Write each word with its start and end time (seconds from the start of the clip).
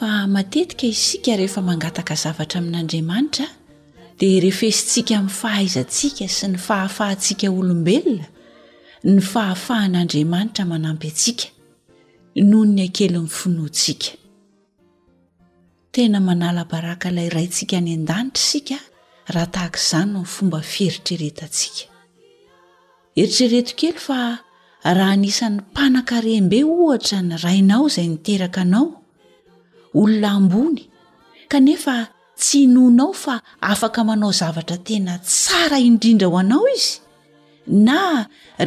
famatetika 0.00 0.86
isika 0.86 1.36
rehefa 1.36 1.62
mangataka 1.62 2.14
zavatra 2.14 2.58
amin'andriamanitra 2.60 3.46
dia 4.18 4.40
rehfezintsika 4.40 5.22
mi 5.22 5.28
fahaizatsika 5.28 6.28
sy 6.36 6.46
ny 6.48 6.56
fahafahantsika 6.58 7.48
olombelona 7.52 8.24
ny 9.04 9.20
fahafahan'andriamanitra 9.32 10.64
manampy 10.70 11.08
atsika 11.12 11.46
noho 12.50 12.64
ny 12.72 12.80
akely 12.86 13.18
nyfinoantsika 13.18 14.10
tena 15.94 16.20
manalabaraka 16.20 17.08
ilay 17.12 17.28
raintsika 17.34 17.80
ny 17.80 17.92
an-danitra 17.98 18.42
isika 18.44 18.78
raha 19.34 19.46
tahak 19.54 19.76
izanyno 19.76 20.18
nfomba 20.24 20.60
fieritreretotsika 20.72 21.84
heritreretkely 23.16 23.92
fa 24.06 24.18
raha 24.84 25.16
nisan'ny 25.24 25.60
mpanakarembe 25.70 26.58
ohatra 26.64 27.20
ny 27.22 27.36
rainao 27.44 27.84
zay 27.88 28.08
niteraka 28.08 28.64
nao 28.64 28.99
olonaambony 29.98 30.80
kanefa 31.50 31.96
tsinoanao 32.40 33.10
fa 33.22 33.34
afaka 33.72 34.00
manao 34.08 34.32
zavatra 34.40 34.76
tena 34.86 35.14
tsara 35.28 35.78
indrindra 35.88 36.26
ho 36.30 36.36
anao 36.44 36.66
izy 36.76 36.94
na 37.88 38.00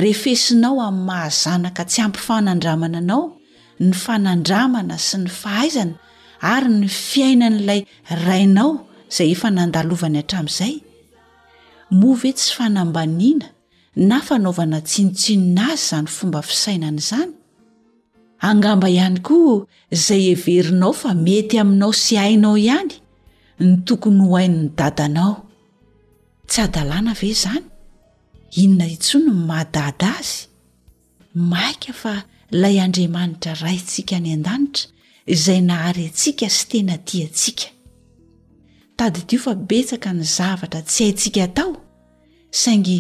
rehfesinao 0.04 0.78
amin'ny 0.88 1.06
mahazanaka 1.10 1.84
tsy 1.92 2.00
ampifanandramana 2.06 2.98
anao 3.04 3.24
ny 3.86 3.92
fanandramana 4.04 4.96
sy 5.08 5.16
ny 5.24 5.30
fahaizana 5.42 5.96
ary 6.54 6.70
ny 6.82 6.88
fiaina 7.08 7.48
n'ilay 7.54 7.82
rainao 8.28 8.72
izay 9.12 9.30
efa 9.36 9.50
nandalovany 9.58 10.18
hatramin'izay 10.22 10.74
move 12.02 12.30
tsy 12.38 12.50
fanambaniana 12.58 13.48
na 14.10 14.18
fanaovana 14.28 14.78
tsinontsinona 14.90 15.64
azy 15.74 15.80
izany 15.84 16.08
fomba 16.18 16.40
fisainana 16.50 17.00
izany 17.04 17.32
angamba 18.50 18.88
ihany 18.96 19.20
koa 19.28 19.66
izay 19.96 20.24
heverinao 20.30 20.94
fa 21.02 21.12
mety 21.26 21.56
aminao 21.62 21.94
sy 21.96 22.16
hainao 22.20 22.58
ihany 22.60 22.92
ny 23.64 23.72
tokony 23.88 24.20
ho 24.26 24.34
hain''ny 24.42 24.64
dadanao 24.78 25.34
tsy 26.50 26.60
adalàna 26.66 27.14
ve 27.22 27.30
zany 27.44 27.66
inona 28.62 28.86
hintsonony 28.92 29.42
maadada 29.50 30.10
azy 30.20 30.42
maika 31.52 31.92
fa 32.02 32.14
ilay 32.54 32.78
andriamanitra 32.86 33.54
raitsika 33.64 34.14
any 34.20 34.32
an-danitra 34.36 34.86
izay 35.36 35.62
nahary 35.70 36.06
antsika 36.10 36.48
sy 36.58 36.64
tena 36.72 36.96
ti 37.08 37.16
atsika 37.28 37.68
tady 38.98 39.20
tio 39.28 39.40
fa 39.46 39.54
betsaka 39.70 40.10
ny 40.18 40.24
zavatra 40.36 40.82
tsy 40.90 41.04
haintsika 41.06 41.44
tao 41.58 41.74
saingy 42.62 42.98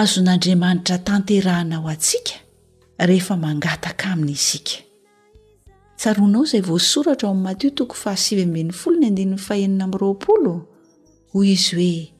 azon'andriamanitra 0.00 0.96
tanterahnao 1.08 1.86
atsika 1.94 2.36
rehefa 2.98 3.36
mangataka 3.36 4.06
aminy 4.12 4.32
isika 4.32 4.78
tsaroanao 5.96 6.44
izay 6.44 6.60
voasoratra 6.66 7.28
aoami'nmatio 7.28 7.70
toko 7.76 7.94
fahasivy 7.94 8.42
ambn'ny 8.42 8.72
folo 8.72 8.96
ny 8.98 9.06
andinnny 9.06 9.36
fahenina 9.38 9.86
myroapolo 9.86 10.54
hoy 11.32 11.48
izy 11.54 11.74
hoe 11.76 12.12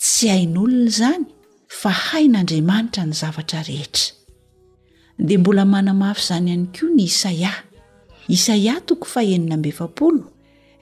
tsy 0.00 0.24
hain'olona 0.32 0.86
izany 0.90 1.24
fa 1.80 1.90
hain'andriamanitra 2.06 3.02
ny 3.06 3.12
zavatra 3.20 3.60
rehetra 3.68 4.14
dea 5.26 5.38
mbola 5.38 5.64
manamafy 5.64 6.22
izany 6.24 6.46
ihany 6.46 6.66
koa 6.74 6.90
ny 6.96 7.02
isaia 7.10 7.52
isaia 8.36 8.74
toko 8.86 9.04
fahenina 9.14 9.56
mbeevapolo 9.56 10.24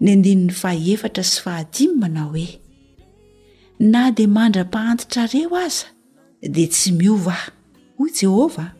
ny 0.00 0.08
andinin'ny 0.12 0.50
fahefatra 0.62 1.24
sy 1.30 1.40
fahadimy 1.44 1.94
manao 2.02 2.30
hoe 2.36 2.48
na 3.92 4.10
de 4.10 4.24
mandra-pahantitra 4.36 5.22
reo 5.32 5.56
aza 5.66 5.86
dea 6.54 6.68
tsy 6.72 6.88
miov 6.98 7.26
ah 7.28 7.42
hoy 7.98 8.10
jehova 8.20 8.79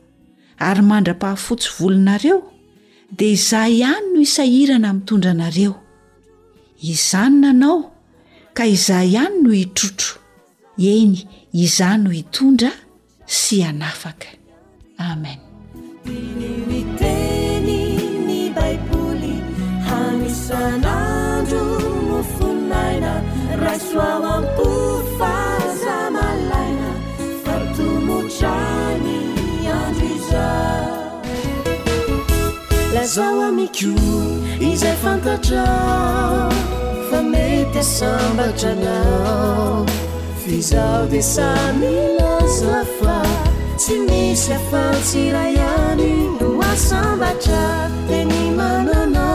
ary 0.69 0.83
mandra-pahafotsy 0.91 1.69
volonareo 1.79 2.37
dia 3.19 3.33
izah 3.37 3.69
ihany 3.75 4.05
no 4.15 4.19
isahirana 4.27 4.89
min'nytondra 4.95 5.31
anareo 5.37 5.73
izany 6.93 7.35
nanao 7.43 7.79
ka 8.57 8.65
izah 8.77 9.03
ihany 9.11 9.37
no 9.45 9.51
itrotro 9.65 10.15
eny 10.95 11.15
iza 11.65 11.89
no 12.03 12.09
hitondra 12.19 12.71
sy 13.41 13.57
anafaka 13.71 14.29
ameni 15.11 15.45
zaoa 33.07 33.49
miciu 33.55 33.95
izay 34.61 34.97
fantatra 35.03 35.65
famete 37.11 37.83
sambatranao 37.83 39.85
fizao 40.45 41.07
desamilazafa 41.07 43.23
si 43.79 43.93
misy 44.07 44.53
apartirayany 44.53 46.29
goa 46.39 46.77
sambatra 46.77 47.63
teni 48.09 48.51
manana 48.59 49.27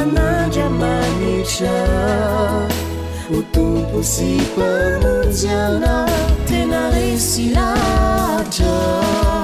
anagiamanitra 0.00 1.76
otoposipaonziana 3.38 6.06
tena 6.48 6.82
resilatra 6.90 9.43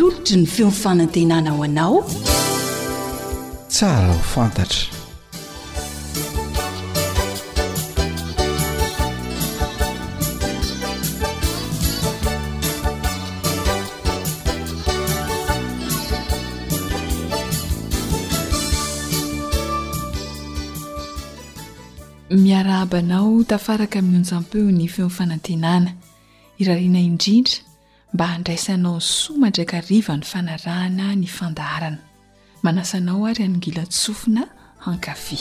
toritry 0.00 0.36
ny 0.40 0.46
feomfanantenana 0.48 1.50
ho 1.56 1.62
anao 1.64 1.98
tsara 3.68 4.08
ho 4.08 4.18
fantatra 4.32 4.88
miaraabanao 22.30 23.44
tafaraka 23.44 24.02
mionjam-peo 24.02 24.70
ny 24.72 24.88
feomifanantenana 24.88 25.90
irariana 26.58 27.00
indrindra 27.00 27.68
mba 28.14 28.24
andraisanao 28.30 29.00
soma 29.00 29.48
ndraika 29.48 29.80
riva 29.88 30.14
ny 30.16 30.22
fanarahana 30.30 31.06
ny 31.20 31.26
fandarana 31.36 31.98
manasanao 32.62 33.26
ary 33.30 33.42
anongilatsofina 33.46 34.42
hankafe 34.78 35.38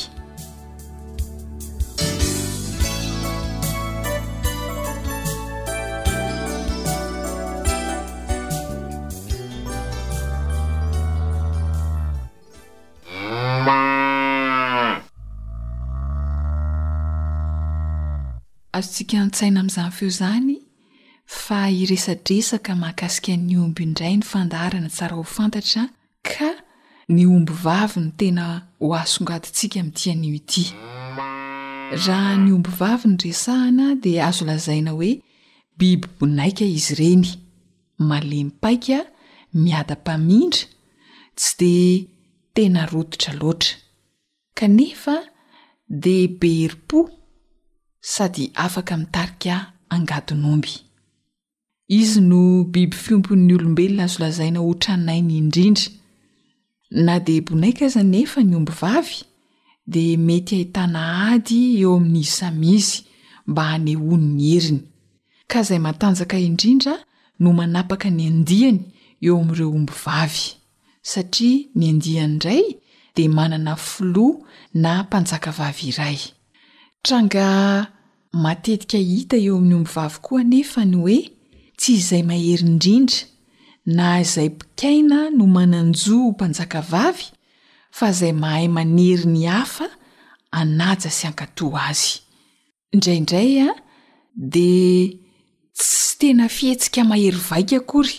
atsika 18.79 19.15
antsaina 19.21 19.59
amin'izany 19.61 19.91
feo 19.97 20.07
izany 20.13 20.55
fa 21.37 21.65
iresadresaka 21.69 22.73
mahakasika 22.81 23.33
ny 23.47 23.53
omby 23.63 23.83
indray 23.87 24.15
ny 24.17 24.23
fandaharana 24.31 24.89
tsara 24.95 25.13
ho 25.13 25.21
fantatra 25.35 25.81
ka 26.27 26.49
ny 27.13 27.21
omby 27.35 27.53
vavy 27.63 27.99
ny 28.03 28.11
tena 28.19 28.45
ho 28.81 28.87
asongadintsika 29.03 29.77
mitian'io 29.85 30.33
ity 30.41 30.63
raha 32.05 32.33
ny 32.43 32.49
omby 32.57 32.71
vavy 32.79 33.05
ny 33.11 33.15
resahana 33.25 33.85
dea 34.03 34.25
azo 34.29 34.43
lazaina 34.49 34.91
hoe 34.97 35.11
biby 35.77 36.07
bonaika 36.17 36.65
izy 36.77 36.93
ireny 36.97 37.27
malempaika 38.09 38.97
miada 39.61 39.95
-pamindra 40.03 40.65
tsy 41.37 41.51
de 41.59 41.71
tena 42.55 42.81
rotitra 42.91 43.31
loatra 43.39 43.73
kanefa 44.57 45.15
de 46.03 46.15
beri-po 46.41 46.99
sady 48.01 48.43
afaka 48.65 48.97
mitarika 48.97 49.55
angadinomby 49.93 50.73
izy 51.89 52.21
no 52.29 52.63
biby 52.73 52.95
fiompon'ny 53.03 53.53
olombelona 53.57 54.03
azolazaina 54.07 54.59
hotrainainy 54.65 55.33
indrindra 55.41 55.87
na 57.05 57.19
de 57.19 57.35
bonaika 57.47 57.87
za 57.95 58.03
nefa 58.03 58.41
ny 58.43 58.53
ombi 58.57 58.73
vavy 58.81 59.15
de 59.93 60.03
mety 60.27 60.53
hahitana 60.57 61.01
ady 61.33 61.57
eo 61.81 61.93
amin'n'samizy 61.99 62.91
mba 63.49 63.63
hanehony'ny 63.71 64.39
heriny 64.49 64.81
ka 65.51 65.59
zay 65.67 65.79
matanjaka 65.85 66.37
indrindra 66.49 66.93
no 67.41 67.49
manapaka 67.59 68.07
ny 68.17 68.23
andiany 68.31 68.79
eo 69.25 69.35
amin'ireo 69.41 69.69
ombi 69.77 69.93
vavy 70.05 70.43
satria 71.11 71.57
ny 71.77 71.83
andihany 71.91 72.33
idray 72.35 72.63
de 73.15 73.23
manana 73.37 73.73
filoa 73.87 74.33
na 74.81 74.91
mpanjakavavy 75.03 75.85
iray 75.91 76.19
tranga 77.05 77.45
matetika 78.43 78.97
hita 79.09 79.37
eo 79.45 79.55
amin'ny 79.57 79.75
ombivavy 79.79 80.17
koa 80.25 80.43
nefany 80.53 80.95
oe 81.07 81.19
tsy 81.81 81.93
izay 81.99 82.23
mahery 82.29 82.65
indrindra 82.69 83.19
na 83.97 84.07
izay 84.23 84.49
mpikaina 84.55 85.19
no 85.37 85.45
mananjoa 85.55 86.31
mpanjakavavy 86.35 87.25
fa 87.97 88.07
zay 88.19 88.31
mahay 88.41 88.67
manery 88.75 89.25
ny 89.33 89.43
hafa 89.53 89.87
anaja 90.59 91.09
sy 91.17 91.23
ankato 91.29 91.67
azy 91.87 92.13
indraindray 92.93 93.51
a 93.67 93.69
de 94.53 94.69
tsy 95.73 96.19
tena 96.19 96.45
fihetsika 96.55 97.01
mahery 97.11 97.39
vaika 97.49 97.75
akory 97.81 98.15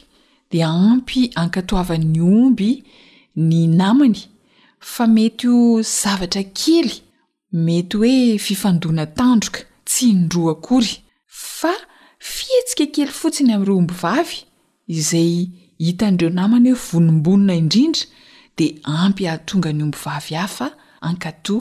de 0.51 0.59
ampy 0.89 1.21
ankatoavan'ny 1.43 2.19
omby 2.39 2.71
ny 3.49 3.61
namany 3.81 4.19
fa 4.93 5.05
mety 5.15 5.47
o 5.49 5.83
zavatra 6.01 6.43
kely 6.61 6.93
mety 7.67 7.97
hoe 8.03 8.17
fifandoana 8.47 9.05
tandroka 9.19 9.61
tsy 9.89 10.07
roa 10.33 10.53
akory 10.57 10.93
fa 11.59 11.75
fihetsika 12.29 12.87
kely 12.95 13.11
fotsiny 13.19 13.53
am'ireo 13.57 13.77
ombi 13.81 13.97
vavy 14.05 14.35
izay 14.99 15.31
hitan'ireo 15.87 16.31
namany 16.41 16.67
hoe 16.73 16.83
vonombonina 16.89 17.55
indrindra 17.63 18.05
de 18.59 18.67
ampy 18.97 19.27
hahatonga 19.29 19.71
ny 19.79 19.83
omby 19.87 19.99
vavy 20.05 20.35
hafa 20.41 20.69
ankatò 21.09 21.57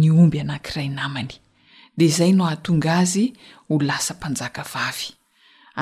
ny 0.00 0.08
omby 0.22 0.38
anankiray 0.44 0.88
namany 1.00 1.30
de 1.98 2.06
zay 2.18 2.32
no 2.38 2.44
ahatonga 2.46 2.92
azy 3.02 3.24
ho 3.68 3.74
lasa 3.88 4.14
mpanjaka 4.16 4.62
vavy 4.74 5.06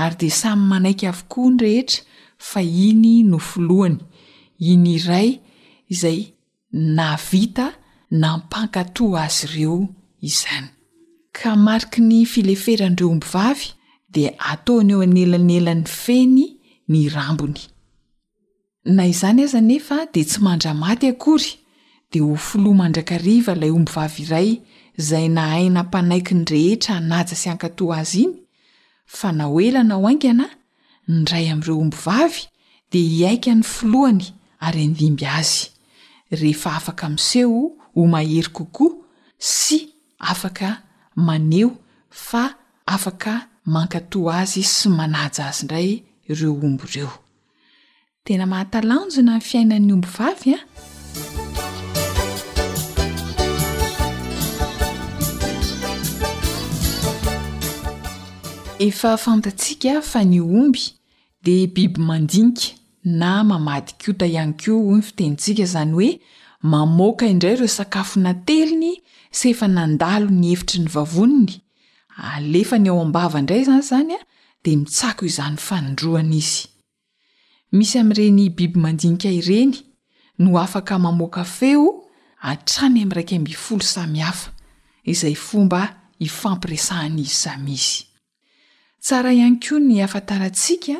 ary 0.03 0.17
de 0.23 0.31
samy 0.41 0.63
manaiky 0.71 1.07
avokoa 1.13 1.51
nyrehetra 1.55 2.01
fa 2.51 2.61
iny 2.89 3.15
no 3.31 3.39
folohany 3.51 3.99
iny 4.71 4.87
iray 4.99 5.31
izay 5.95 6.21
na 6.97 7.07
vita 7.31 7.67
na 8.11 8.29
mpankatoa 8.37 9.23
azy 9.25 9.45
ireo 9.47 9.79
izany 10.31 10.69
ka 11.39 11.57
mariky 11.67 12.01
ny 12.11 12.19
fileferanireo 12.33 13.11
omb 13.15 13.25
vav 13.35 13.78
de 14.11 14.35
ataona 14.39 14.93
eo 14.93 15.03
anyelanelany 15.03 15.85
feny 15.85 16.45
ny 16.89 17.01
rambony 17.13 17.61
na 18.97 19.05
izany 19.11 19.43
aza 19.45 19.61
nefa 19.61 19.99
de 20.15 20.23
tsy 20.25 20.41
mandra 20.45 20.73
maty 20.75 21.07
akory 21.13 21.49
de 22.13 22.21
ho 22.25 22.33
folo 22.37 22.73
mandrakariva 22.81 23.53
ilay 23.57 23.71
ombi 23.77 23.93
vavy 23.97 24.23
iray 24.25 24.49
zay 25.09 25.27
na 25.35 25.43
haina 25.53 25.81
mpanaiky 25.85 26.35
nyrehetra 26.41 26.93
anajy 27.01 27.35
sy 27.41 27.47
ankato 27.53 27.85
azy 27.99 28.23
iny 28.25 28.35
fa 29.19 29.29
na 29.37 29.45
oelana 29.55 29.95
ho 30.01 30.09
aingana 30.09 30.47
ndray 31.15 31.47
am'ireo 31.53 31.77
ombivavy 31.85 32.43
de 32.93 32.99
hiaika 33.17 33.53
ny 33.59 33.63
filohany 33.73 34.25
ary 34.67 34.83
andimby 34.89 35.27
azy 35.39 35.63
rehefa 36.41 36.71
afaka 36.81 37.05
miseho 37.15 37.61
ho 37.95 38.01
mahery 38.13 38.51
kokoa 38.57 38.93
sy 39.39 39.79
afaka 40.19 40.69
maneo 41.27 41.71
fa 42.11 42.45
afaka 42.87 43.35
mankatoa 43.69 44.37
azy 44.41 44.63
sy 44.65 44.89
manaja 44.89 45.47
azy 45.49 45.63
indray 45.63 45.89
ireo 46.29 46.53
ombo 46.69 46.85
ireo 46.93 47.11
tena 48.25 48.47
mahatalanjo 48.49 49.21
na 49.25 49.33
ny 49.37 49.43
fiainan'ny 49.49 49.93
omby 49.97 50.09
vavy 50.17 50.53
a 50.55 50.59
ah. 50.59 50.65
efa 58.89 59.13
fantatsiaka 59.27 60.01
fa 60.11 60.21
ny 60.31 60.41
omby 60.61 60.85
dea 61.45 61.67
biby 61.75 62.01
mandinika 62.09 62.67
na 63.21 63.33
mamadi 63.51 63.93
ko 64.03 64.11
ta 64.19 64.27
ihany 64.27 64.55
ko 64.63 64.71
hoy 64.87 64.99
ny 64.99 65.05
fitenintsika 65.09 65.63
izany 65.69 65.93
hoe 65.97 66.11
mamoaka 66.71 67.25
indray 67.33 67.55
ireo 67.59 67.69
sakafo 67.79 68.17
na 68.25 68.33
teliny 68.47 68.93
sy 69.37 69.53
efa 69.53 69.67
nandalo 69.77 70.27
ny 70.41 70.45
hevitry 70.55 70.79
ny 70.85 70.89
vavoniny 70.97 71.55
alefa 72.23 72.79
ny 72.79 72.89
ao 72.91 73.01
ambava 73.03 73.39
indray 73.41 73.65
zany 73.65 73.79
izany 73.79 74.13
a 74.15 74.25
de 74.65 74.77
mitsako 74.77 75.25
izany 75.27 75.57
fanondroana 75.57 76.35
izy 76.35 76.67
misy 77.73 77.99
am'ireny 77.99 78.51
biby 78.51 78.81
mandinika 78.81 79.31
ireny 79.31 79.75
no 80.39 80.59
afaka 80.59 80.99
mamoaka 80.99 81.45
feo 81.45 81.87
atrany 82.41 83.03
amraik 83.03 83.33
myfolo 83.33 83.81
samy 83.83 84.19
hafa 84.19 84.51
izay 85.05 85.35
fomba 85.35 85.97
ifampiresahan'izy 86.19 87.35
samy 87.35 87.73
izy 87.75 88.05
tsara 89.01 89.33
ihany 89.33 89.61
koa 89.63 89.79
ny 89.79 90.03
afatarantsika 90.03 90.97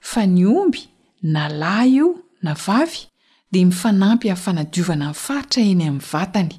fa 0.00 0.26
ny 0.26 0.46
omby 0.46 0.88
na 1.22 1.48
laio 1.48 2.16
na 2.42 2.54
vavy 2.54 3.06
de 3.52 3.64
mifanampy 3.64 4.30
ami'yfanadiovana 4.30 5.06
nnyfaritra 5.12 5.62
eny 5.62 5.84
am'ny 5.88 6.00
vatany 6.12 6.50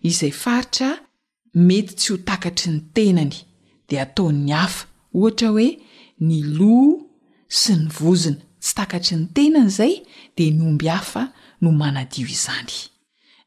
izay 0.00 0.30
faritra 0.30 0.94
mety 1.54 1.94
tsy 1.98 2.12
ho 2.12 2.16
takatry 2.18 2.70
ny 2.72 2.80
tenany 2.94 3.47
de 3.90 3.96
ataon'ny 4.06 4.52
hafa 4.60 4.84
ohatra 5.18 5.48
hoe 5.56 5.68
ny 6.28 6.38
loha 6.56 6.92
sy 7.60 7.72
ny 7.80 7.84
vozona 7.98 8.38
tsy 8.62 8.72
takatry 8.78 9.14
ny 9.20 9.26
tena 9.36 9.60
n' 9.64 9.70
izay 9.72 9.94
de 10.36 10.44
ny 10.54 10.60
omby 10.68 10.86
hafa 10.94 11.22
no 11.62 11.68
manadio 11.80 12.26
izany 12.36 12.74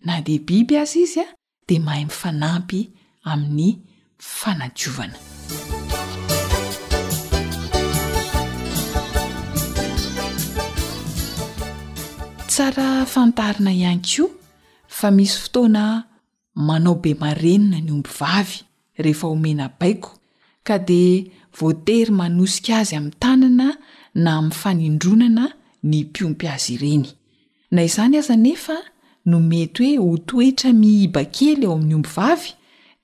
na 0.05 0.13
de 0.25 0.35
biby 0.47 0.75
azy 0.83 0.99
izy 1.05 1.21
a 1.25 1.27
dea 1.67 1.81
mahay 1.85 2.03
mifanampy 2.09 2.79
amin'ny 3.31 3.69
fanadiovana 4.35 5.17
tsara 12.51 12.87
fantarina 13.13 13.71
ihany 13.79 14.01
kio 14.07 14.25
fa 14.97 15.07
misy 15.15 15.35
fotoana 15.43 15.83
manao 16.67 16.95
be 17.03 17.11
marenina 17.21 17.77
ny 17.85 17.89
omby 17.95 18.09
vavy 18.19 18.57
rehefa 19.03 19.27
homena 19.31 19.65
baiko 19.79 20.11
ka 20.67 20.75
di 20.79 21.05
voatery 21.59 22.11
manosika 22.19 22.73
azy 22.81 22.95
amin'ny 22.97 23.17
tanana 23.23 23.67
na 24.23 24.31
amin'ny 24.39 24.53
fanindronana 24.61 25.45
ny 25.91 25.95
mpiompy 26.09 26.45
azy 26.55 26.71
ireny 26.75 27.05
na 27.73 27.81
izany 27.87 28.15
aza 28.21 28.35
nefa 28.45 28.75
no 29.29 29.37
mety 29.49 29.87
hoe 29.97 29.97
ho 30.01 30.09
toetra 30.29 30.69
mihiba 30.81 31.21
kely 31.35 31.63
ao 31.65 31.73
amin'ny 31.77 31.95
ombi 31.97 32.09
vavy 32.17 32.49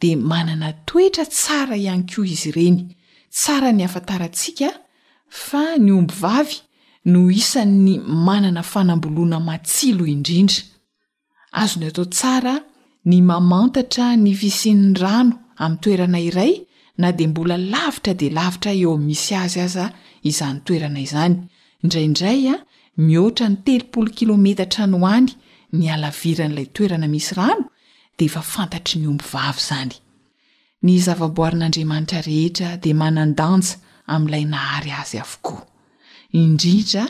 de 0.01 0.09
manana 0.31 0.69
toetra 0.87 1.25
tsara 1.35 1.75
ihany 1.81 2.03
koa 2.11 2.25
izy 2.33 2.49
ireny 2.51 2.77
tsara 3.39 3.69
ny 3.77 3.83
afatarantsiaka 3.87 4.69
fa 5.43 5.63
ny 5.83 5.89
omby 5.99 6.13
vavy 6.23 6.57
no 7.11 7.21
isan''ny 7.41 7.93
manana 8.27 8.61
fanamboloana 8.71 9.39
matsilo 9.49 10.03
indrindra 10.13 10.61
azony 11.61 11.85
atao 11.89 12.05
tsara 12.17 12.53
ny 13.09 13.17
mamantatra 13.29 14.05
ny 14.23 14.31
fisin'ny 14.39 14.93
rano 15.01 15.33
ami'ny 15.63 15.81
toerana 15.83 16.19
iray 16.29 16.53
na 17.01 17.11
di 17.17 17.25
mbola 17.27 17.55
lavitra 17.73 18.13
de 18.19 18.27
lavitra 18.37 18.71
eo 18.81 18.89
am' 18.97 19.05
misy 19.09 19.33
azy 19.43 19.59
aza 19.67 19.85
izany 20.29 20.57
toerana 20.65 20.99
izany 21.05 21.35
indraindray 21.83 22.39
a 22.53 22.55
mioatra 23.07 23.45
ny 23.51 23.57
telipolo 23.65 24.09
kilometa 24.17 24.63
tranohany 24.73 25.29
ny 25.77 25.85
alavira 25.95 26.45
n'ilay 26.47 26.67
toerana 26.75 27.07
misy 27.13 27.33
rano 27.39 27.65
de 28.17 28.23
efa 28.29 28.41
fantatry 28.53 28.95
ny 29.01 29.05
ombyvavy 29.13 29.61
zany 29.69 29.91
ny 30.85 30.93
zavaboarin'andriamanitra 31.05 32.19
rehetra 32.29 32.69
de 32.83 32.91
manandanja 33.01 33.73
amn'ilay 34.13 34.45
nahary 34.55 34.91
azy 35.01 35.17
avokoa 35.25 35.61
indrindra 36.41 37.03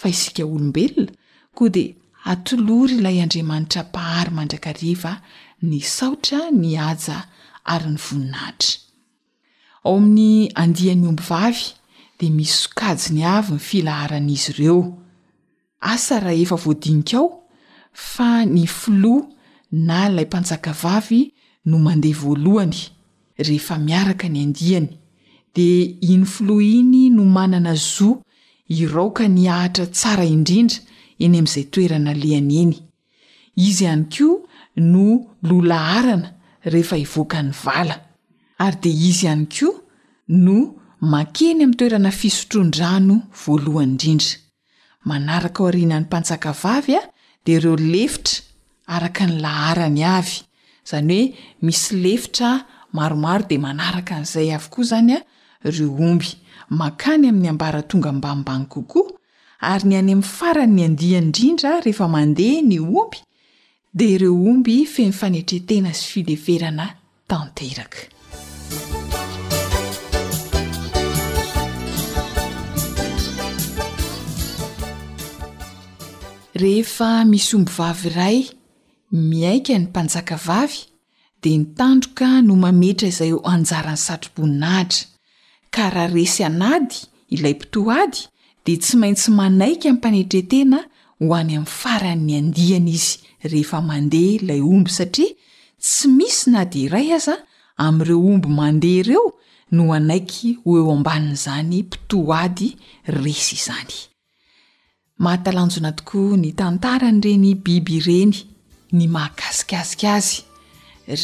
fa 0.00 0.06
isika 0.14 0.42
olombelona 0.54 1.12
koa 1.56 1.68
di 1.76 1.84
atolory 2.32 2.94
ilay 3.00 3.18
andriamanitra 3.24 3.82
pahary 3.94 4.32
mandrakariva 4.38 5.12
ny 5.68 5.78
saotra 5.96 6.38
ny 6.62 6.72
aja 6.90 7.18
ary 7.72 7.88
ny 7.94 8.00
voninaitra 8.06 8.72
ao 9.84 9.96
amin'ny 10.00 10.48
andihan'ny 10.62 11.06
omby 11.08 11.24
vavy 11.28 11.64
de 12.18 12.30
misy 12.36 12.54
sokaji 12.62 13.10
ny 13.16 13.22
avy 13.36 13.52
ny 13.56 13.60
filaharanaizy 13.68 14.50
ireo 14.54 14.78
asa 15.92 16.16
raha 16.24 16.38
efa 16.44 16.56
voadinikao 16.64 17.26
fa 18.12 18.28
ny 18.54 18.62
filoa 18.80 19.20
na 19.88 19.98
ilay 20.08 20.26
mpanjakavavy 20.30 21.20
no 21.68 21.76
mandeha 21.86 22.20
voalohany 22.24 22.78
rehefa 23.46 23.76
miaraka 23.86 24.28
ny 24.32 24.38
andiany 24.46 24.88
de 25.54 25.68
iny 26.12 26.24
filoa 26.34 26.62
iny 26.78 27.02
no 27.16 27.22
manana 27.36 27.74
zoa 27.74 28.16
iraoka 28.80 29.28
ny 29.28 29.42
ahatra 29.56 29.86
tsara 29.94 30.24
indrindra 30.34 30.78
eny 31.24 31.34
amin'izay 31.38 31.66
toerana 31.72 32.12
lehany 32.22 32.54
eny 32.64 32.74
izy 33.66 33.84
ihany 33.84 34.06
ko 34.14 34.28
no 34.90 35.06
lola 35.48 35.78
harana 35.92 36.30
rehefa 36.72 36.96
ivoakany 37.04 37.50
vala 37.64 37.96
ary 38.64 38.78
de 38.80 38.88
izy 38.88 39.24
ihany 39.26 39.44
koa 39.58 39.78
no 40.44 40.56
makeny 41.14 41.60
ami'ny 41.64 41.76
toerana 41.80 42.10
fisotrondrano 42.20 43.16
voalohany 43.42 43.88
indrindra 43.90 44.38
manaraka 45.10 45.58
ao 45.62 45.68
arina 45.70 45.96
ny 46.00 46.04
mpanjakavavy 46.04 46.94
a 47.00 47.02
de 47.44 47.52
ireo 47.56 47.74
lefitra 47.94 48.40
araka 48.94 49.22
ny 49.28 49.34
laharany 49.44 50.02
avy 50.16 50.36
zany 50.90 51.08
hoe 51.20 51.26
misy 51.66 51.92
lefitra 52.04 52.50
maromaro 52.96 53.44
de 53.50 53.56
manaraka 53.66 54.14
n'izay 54.20 54.48
avokoa 54.58 54.84
izany 54.86 55.12
a 55.16 55.20
reo 55.76 55.90
omby 56.10 56.30
makany 56.80 57.24
amin'ny 57.30 57.48
ambara 57.52 57.80
tonga 57.90 58.10
mbaimbany 58.18 58.64
kokoa 58.72 59.14
ary 59.72 59.84
ny 59.90 59.94
any 60.00 60.12
amin'ny 60.16 60.22
farany 60.38 60.74
ny 60.78 60.82
andiany 60.88 61.20
indrindra 61.24 61.70
rehefa 61.86 62.06
mandeha 62.14 62.58
ny 62.70 62.78
omby 63.00 63.20
di 63.96 64.04
ireo 64.14 64.36
omby 64.50 64.74
feifanetretena 64.94 65.90
sy 65.98 66.04
fileverana 66.12 66.86
tanteraka 67.30 68.00
rehefa 76.54 77.24
misy 77.26 77.56
omby 77.58 77.72
vavy 77.76 78.08
iray 78.10 78.36
miaika 79.12 79.72
ny 79.78 79.84
mpanjakavavy 79.88 80.76
de 81.42 81.54
nitandroka 81.58 82.28
no 82.46 82.54
mametra 82.62 83.08
izay 83.10 83.32
o 83.34 83.40
anjarany 83.52 83.98
satroponinahtra 84.04 85.08
ka 85.74 85.84
raha 85.94 86.12
resy 86.14 86.42
an'ady 86.48 86.96
ilay 87.34 87.54
mpitoa 87.58 87.96
ady 88.04 88.20
de 88.66 88.72
tsy 88.82 88.94
maintsy 89.02 89.28
manaiky 89.38 89.86
amin'nympanetretena 89.88 90.78
ho 91.24 91.34
any 91.40 91.54
amin'ny 91.58 91.74
farany'ny 91.82 92.34
andiana 92.42 92.90
izy 92.98 93.16
rehefa 93.50 93.78
mandeha 93.88 94.32
ilay 94.38 94.60
omby 94.72 94.90
satria 94.98 95.32
tsy 95.84 96.06
misy 96.16 96.46
n 96.52 96.56
a 96.62 96.64
dy 96.72 96.80
iray 96.86 97.08
aza 97.18 97.34
amin'ireo 97.86 98.22
omby 98.34 98.48
mandeha 98.58 98.98
ireo 99.02 99.24
no 99.74 99.82
anaiky 99.98 100.48
ho 100.62 100.70
eo 100.78 100.86
ambanin'izany 100.96 101.76
mpitoa 101.88 102.36
ady 102.46 102.68
resy 103.20 103.52
izany 103.58 103.96
mahatalanjona 105.18 105.92
tokoa 105.92 106.36
ny 106.36 106.52
tantara 106.58 107.08
nyireny 107.12 107.54
biby 107.64 107.94
ireny 107.98 108.34
ny 108.92 109.06
mahagasikasika 109.08 110.08
azy 110.18 110.42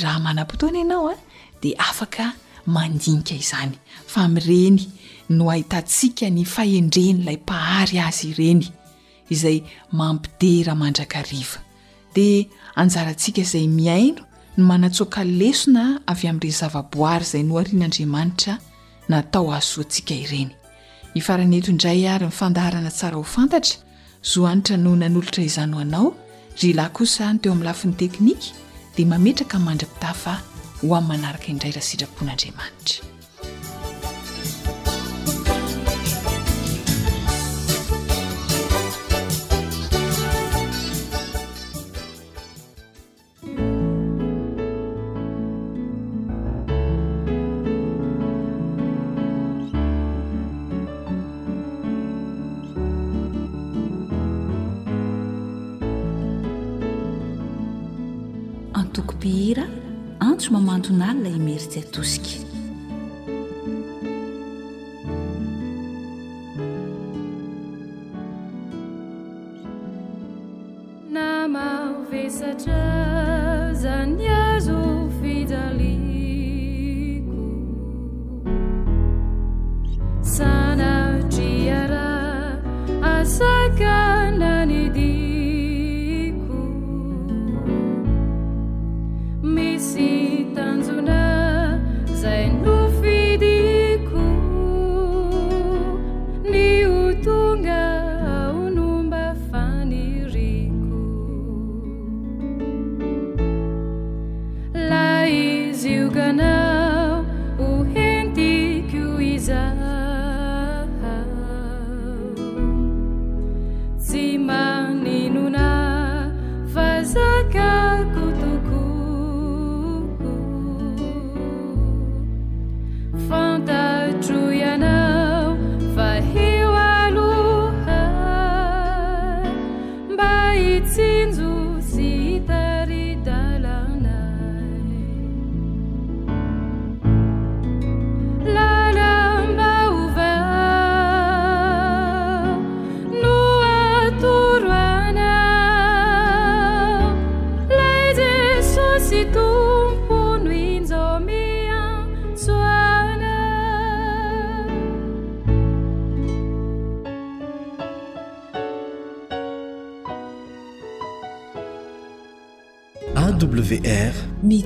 raha 0.03 0.21
manam-potoana 0.25 0.79
ianao 0.79 1.09
ah, 1.11 1.15
a 1.15 1.17
de 1.63 1.71
afaka 1.79 2.27
mandinika 2.67 3.35
izany 3.35 3.75
fa 4.13 4.19
amireny 4.29 4.79
no 5.31 5.51
ahitantsiaka 5.51 6.31
ny 6.31 6.45
fahendreny 6.45 7.19
ilay 7.23 7.37
mpahary 7.43 7.99
azy 8.01 8.31
ireny 8.31 8.63
izay 9.29 9.59
mampidera 9.93 10.75
mandrakariva 10.79 11.59
de 12.15 12.47
anjarantsika 12.77 13.41
izay 13.43 13.67
miaino 13.69 14.23
ny 14.57 14.63
manatsoka 14.71 15.25
lesona 15.25 15.99
avy 16.07 16.29
amn'ireny 16.31 16.59
zavaboary 16.61 17.25
zay 17.33 17.43
no 17.43 17.59
arian'andriamanitra 17.59 18.59
natao 19.09 19.51
ahazoatsika 19.51 20.15
ireny 20.23 20.60
nyfaraneto 21.15 21.71
indray 21.71 22.07
ary 22.09 22.27
nyfandaharana 22.27 22.91
tsara 22.91 23.17
ho 23.17 23.23
fantatra 23.25 23.79
zohanitra 24.33 24.77
no 24.85 24.93
nanolotra 25.03 25.43
izano 25.49 25.77
anao 25.85 26.09
ry 26.63 26.71
lahy 26.79 26.93
kosano 26.99 27.39
teo 27.43 27.51
amin'ny 27.53 27.67
lafin'ny 27.69 27.97
teknika 28.03 28.47
dia 28.97 29.07
mametraka 29.13 29.57
mandra-pita 29.67 30.13
fa 30.23 30.35
ho 30.79 30.95
amin'ny 30.99 31.09
manaraka 31.11 31.47
indray 31.53 31.73
raha 31.75 31.87
sitraponyandriamanitra 31.91 33.10
antokom-pihira 58.79 59.65
antso 60.29 60.53
mamandonalyla 60.55 61.29
imeritjy 61.33 61.81
atosika 61.83 62.50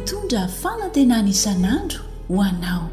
tondra 0.07 0.45
fanatena 0.61 1.19
nisan'andro 1.25 1.99
ho 2.29 2.43
anao 2.43 2.85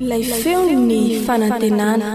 ilay 0.00 0.22
feon 0.44 0.68
ny 0.88 1.00
fanantenana 1.26 2.08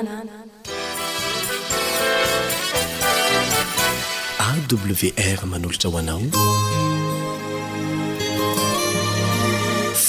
awr 4.50 5.40
manolotra 5.54 5.88
hoanao 5.94 6.20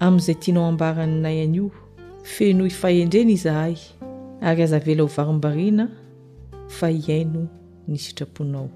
amin'izay 0.00 0.34
tianao 0.34 0.64
ambarannay 0.68 1.42
an'io 1.42 1.81
feno 2.22 2.66
ifahendreny 2.66 3.32
izahay 3.34 3.74
ary 4.40 4.62
azavela 4.62 5.02
ho 5.02 5.08
varom-bariana 5.08 5.88
fa 6.68 6.90
ihaino 6.90 7.48
ny 7.88 7.98
sitraponao 7.98 8.68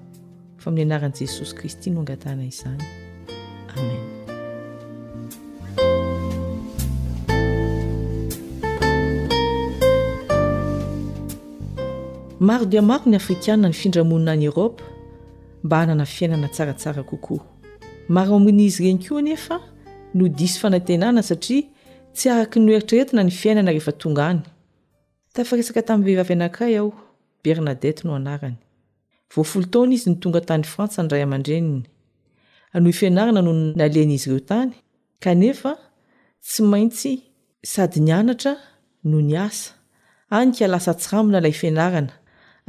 fa 0.59 0.69
amin'ny 0.69 0.85
anaran'i 0.85 1.21
jesosy 1.25 1.55
kristy 1.55 1.89
no 1.91 2.01
angatana 2.03 2.43
izany 2.43 2.81
amen 3.79 4.03
maro 12.39 12.65
dia 12.65 12.81
maro 12.81 13.05
ny 13.07 13.15
afrikanna 13.15 13.67
ny 13.69 13.73
findramonina 13.73 14.31
any 14.35 14.47
eropa 14.51 14.83
mba 15.63 15.77
hanana 15.81 16.05
fiainana 16.05 16.47
tsaratsara 16.51 17.03
kokoa 17.03 17.45
maro 18.09 18.35
amin'izy 18.35 18.83
reny 18.85 18.99
koa 19.07 19.21
nefa 19.21 19.61
no 20.13 20.27
diso 20.29 20.59
fanantenana 20.59 21.23
satria 21.23 21.63
tsy 22.17 22.29
araky 22.33 22.59
noeritrretina 22.65 23.21
ny 23.23 23.31
fiainana 23.39 23.71
rehefa 23.75 23.91
tongany 24.01 24.39
tafaresaka 25.35 25.81
tamin'ny 25.87 26.07
vehivavy 26.07 26.33
anakiray 26.35 26.75
aho 26.79 26.87
bernadet 27.43 27.97
no 28.05 28.11
anarany 28.19 28.57
vofolo 29.33 29.65
taona 29.73 29.91
izy 29.97 30.07
ny 30.11 30.17
tonga 30.23 30.41
tany 30.49 30.65
frantsa 30.73 30.97
andray 31.03 31.21
aman-dreniny 31.25 31.83
anoho 32.75 32.93
fianarana 32.99 33.41
noho 33.47 33.55
nalen'izy 33.81 34.25
ireo 34.29 34.41
tany 34.51 34.71
kanefa 35.23 35.71
tsy 36.47 36.61
maintsy 36.71 37.11
sady 37.71 37.99
ny 38.05 38.11
anatra 38.19 38.53
noho 39.09 39.21
ny 39.29 39.35
asa 39.47 39.71
anyk 40.37 40.57
lasa 40.73 40.91
tsiramina 41.01 41.37
ilay 41.41 41.55
fianarana 41.61 42.13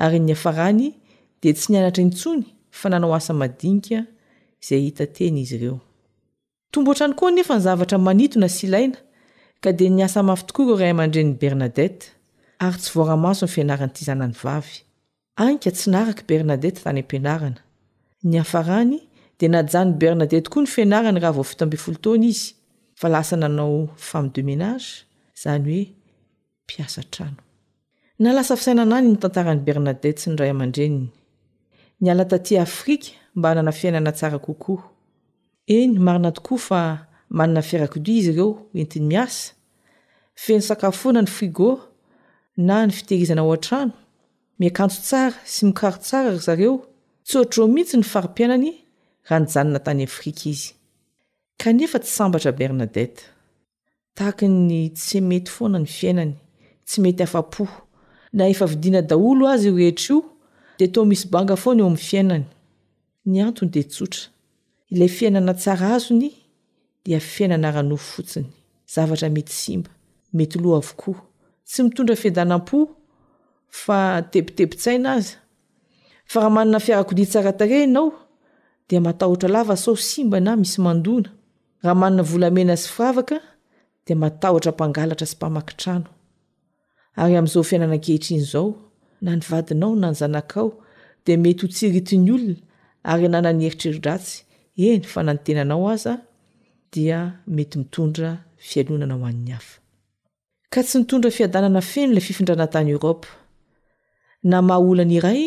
ary 0.05 0.19
ny 0.27 0.33
afarany 0.37 0.85
de 1.43 1.51
tsy 1.57 1.67
nianatra 1.73 2.03
intsony 2.07 2.45
fa 2.79 2.87
nanao 2.93 3.15
asa 3.19 3.33
madinika 3.41 3.99
izay 4.63 4.81
hita 4.87 5.05
teny 5.17 5.37
izy 5.45 5.55
ireotombatrany 5.61 7.15
koa 7.19 7.31
nefa 7.37 7.55
ny 7.57 7.63
zavatraana 7.67 8.49
sina 8.59 8.79
ka 9.65 9.73
de 9.73 9.87
ny 9.91 10.03
asa 10.07 10.23
mafy 10.23 10.45
tokoa 10.49 10.67
ireo 10.69 10.79
ray 10.81 10.93
aman-dreniny 10.95 11.39
bernadetta 11.41 12.07
ary 12.65 12.79
tsy 12.79 12.93
voramaso 12.99 13.45
ny 13.47 13.53
fianaranyity 13.55 14.03
zanany 14.09 14.35
vavy 14.43 14.75
anyka 15.43 15.71
tsy 15.77 15.87
naraky 15.93 16.23
bernadetta 16.29 16.81
tany 16.85 17.01
ampianarana 17.03 17.61
ny 18.31 18.37
afarany 18.45 18.95
dea 19.39 19.51
najany 19.53 19.91
bernadeta 20.01 20.51
koa 20.53 20.63
ny 20.65 20.69
fianarany 20.75 21.19
raha 21.23 21.35
vao 21.37 21.47
fito 21.51 21.63
amb 21.67 21.75
folo 21.85 21.99
tona 22.05 22.27
izy 22.33 22.49
fa 23.01 23.07
lasa 23.15 23.35
nanao 23.43 23.79
famey 24.07 24.31
de 24.35 24.43
menage 24.51 24.91
izany 25.37 25.63
hoe 25.67 25.85
piasa 26.69 27.01
trano 27.13 27.43
na 28.23 28.31
lasa 28.37 28.57
fisainana 28.59 28.95
any 29.01 29.11
ny 29.13 29.19
tantarany 29.23 29.61
bernadet 29.67 30.17
sy 30.23 30.31
ndray 30.31 30.51
aman-dreniny 30.55 31.09
ny 32.03 32.07
ala 32.13 32.25
taty 32.33 32.53
afrika 32.67 33.11
mba 33.35 33.55
nana 33.55 33.73
fiainana 33.79 34.13
tsara 34.15 34.39
kokoa 34.47 34.85
eny 35.77 35.99
marina 35.99 36.31
tokoa 36.33 36.59
fa 36.69 36.83
manana 37.37 37.63
fiarakodia 37.69 38.17
izy 38.19 38.31
ireo 38.33 38.51
entin'ny 38.81 39.07
miasa 39.11 39.53
feno 40.45 40.61
sakafoana 40.69 41.21
ny 41.23 41.29
frigo 41.37 41.71
na 42.67 42.77
ny 42.87 42.93
fitehirizana 42.97 43.43
o 43.49 43.53
an-trano 43.57 43.93
miakanjo 44.61 44.99
tsara 45.07 45.37
sy 45.53 45.61
mikaro 45.69 45.99
tsara 46.07 46.31
zareo 46.47 46.75
tsotreo 47.29 47.67
mihitsy 47.75 47.97
ny 47.99 48.05
farimpiainany 48.13 48.71
raha 49.29 49.41
nyjanona 49.43 49.81
tany 49.87 50.03
afrika 50.09 50.43
izy 50.53 50.69
kanefa 51.63 51.99
tsy 52.03 52.11
sambatra 52.17 52.53
bernadeta 52.61 53.23
tahakiny 54.17 54.81
tsy 54.99 55.19
mety 55.29 55.51
foana 55.55 55.79
ny 55.81 55.87
fiainany 55.97 56.35
tsy 56.87 56.99
mety 57.03 57.23
hafapoh 57.25 57.71
na 58.37 58.47
efa 58.53 58.67
vidina 58.73 59.01
daholo 59.11 59.45
azy 59.53 59.69
o 59.71 59.77
rehetraio 59.79 60.19
de 60.81 60.87
to 60.93 61.01
misy 61.05 61.29
banga 61.33 61.57
foana 61.63 61.81
eo 61.81 61.87
amin'ny 61.89 62.05
fiainany 62.09 62.45
ny 63.31 63.37
antony 63.47 63.71
de 63.75 63.83
tsotra 63.87 64.21
ilay 64.93 65.09
fiainana 65.17 65.55
tsara 65.61 65.89
azony 65.97 66.31
fiainana 67.21 67.71
ranov 67.73 67.99
fotsiny 68.01 68.47
zavatra 68.87 69.29
mety 69.31 69.53
simba 69.53 69.91
mety 70.33 70.59
loa 70.59 70.79
avokoa 70.79 71.23
tsy 71.67 71.83
mitondra 71.83 72.17
fidanam-po 72.23 72.79
fa 73.83 74.23
tepitepitsaina 74.33 75.09
azy 75.17 75.35
fa 76.31 76.41
rahamanina 76.41 76.81
fiarakodiatsaratareinao 76.81 78.09
de 78.89 79.01
matahotra 79.01 79.49
lava 79.49 79.77
sao 79.77 79.97
simba 79.97 80.41
na 80.41 80.57
misy 80.57 80.81
mandona 80.81 81.31
raha 81.83 81.95
manina 81.95 82.23
volamena 82.23 82.77
sy 82.77 82.89
firavaka 82.95 83.37
de 84.07 84.15
matahotra 84.15 84.73
mpangalatra 84.73 85.27
sy 85.27 85.37
mpamakitrano 85.37 86.09
aryamn'izao 87.21 87.63
fiainanakehitrin' 87.69 88.45
zao 88.53 88.71
na 89.23 89.37
ny 89.37 89.43
vadinao 89.51 89.95
na 89.97 90.09
ny 90.11 90.15
zanakao 90.21 90.71
de 91.27 91.33
mety 91.43 91.63
hotsiritiny 91.67 92.29
olona 92.33 92.57
ary 93.11 93.27
nana 93.29 93.51
nyeritrridratsy 93.59 94.37
enyfanatenanaoaz 94.87 96.05
e'ka 96.97 97.21
tsy 97.45 97.57
mitondra 97.57 98.39
fiadanana 101.37 101.81
feno 101.91 102.13
ilay 102.13 102.25
fifindrana 102.29 102.67
tany 102.73 102.89
eoropa 102.95 103.29
na 104.51 104.59
maha 104.69 104.81
olana 104.91 105.15
iray 105.19 105.43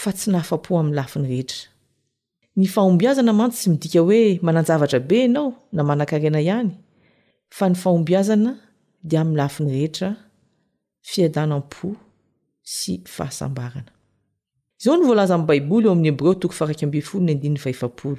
fa 0.00 0.10
tsy 0.16 0.28
nahafa-po 0.32 0.70
amin'ny 0.80 0.96
lafiny 0.98 1.26
rehetra 1.32 1.68
ny 2.58 2.66
fahombiazana 2.74 3.32
mantsy 3.40 3.56
tsy 3.60 3.68
midika 3.72 4.00
hoe 4.06 4.20
mananjavatra 4.46 4.98
be 5.08 5.16
ianao 5.24 5.48
na 5.76 5.82
manankarena 5.88 6.40
ihany 6.48 6.70
fa 7.56 7.64
ny 7.70 7.76
fahombiazana 7.82 8.50
dia 9.08 9.20
amin'ny 9.20 9.38
lafiny 9.40 9.68
rehetra 9.76 10.08
fiadanam-po 11.10 11.88
sy 12.76 12.92
fahasambarana 13.14 13.90
zao 14.82 14.94
ny 14.96 15.04
vlaza 15.10 15.34
ami'ny 15.34 15.48
baiboly 15.48 15.86
eo 15.88 15.92
ami'ny 15.96 16.12
breotok 16.18 16.52
n 18.14 18.18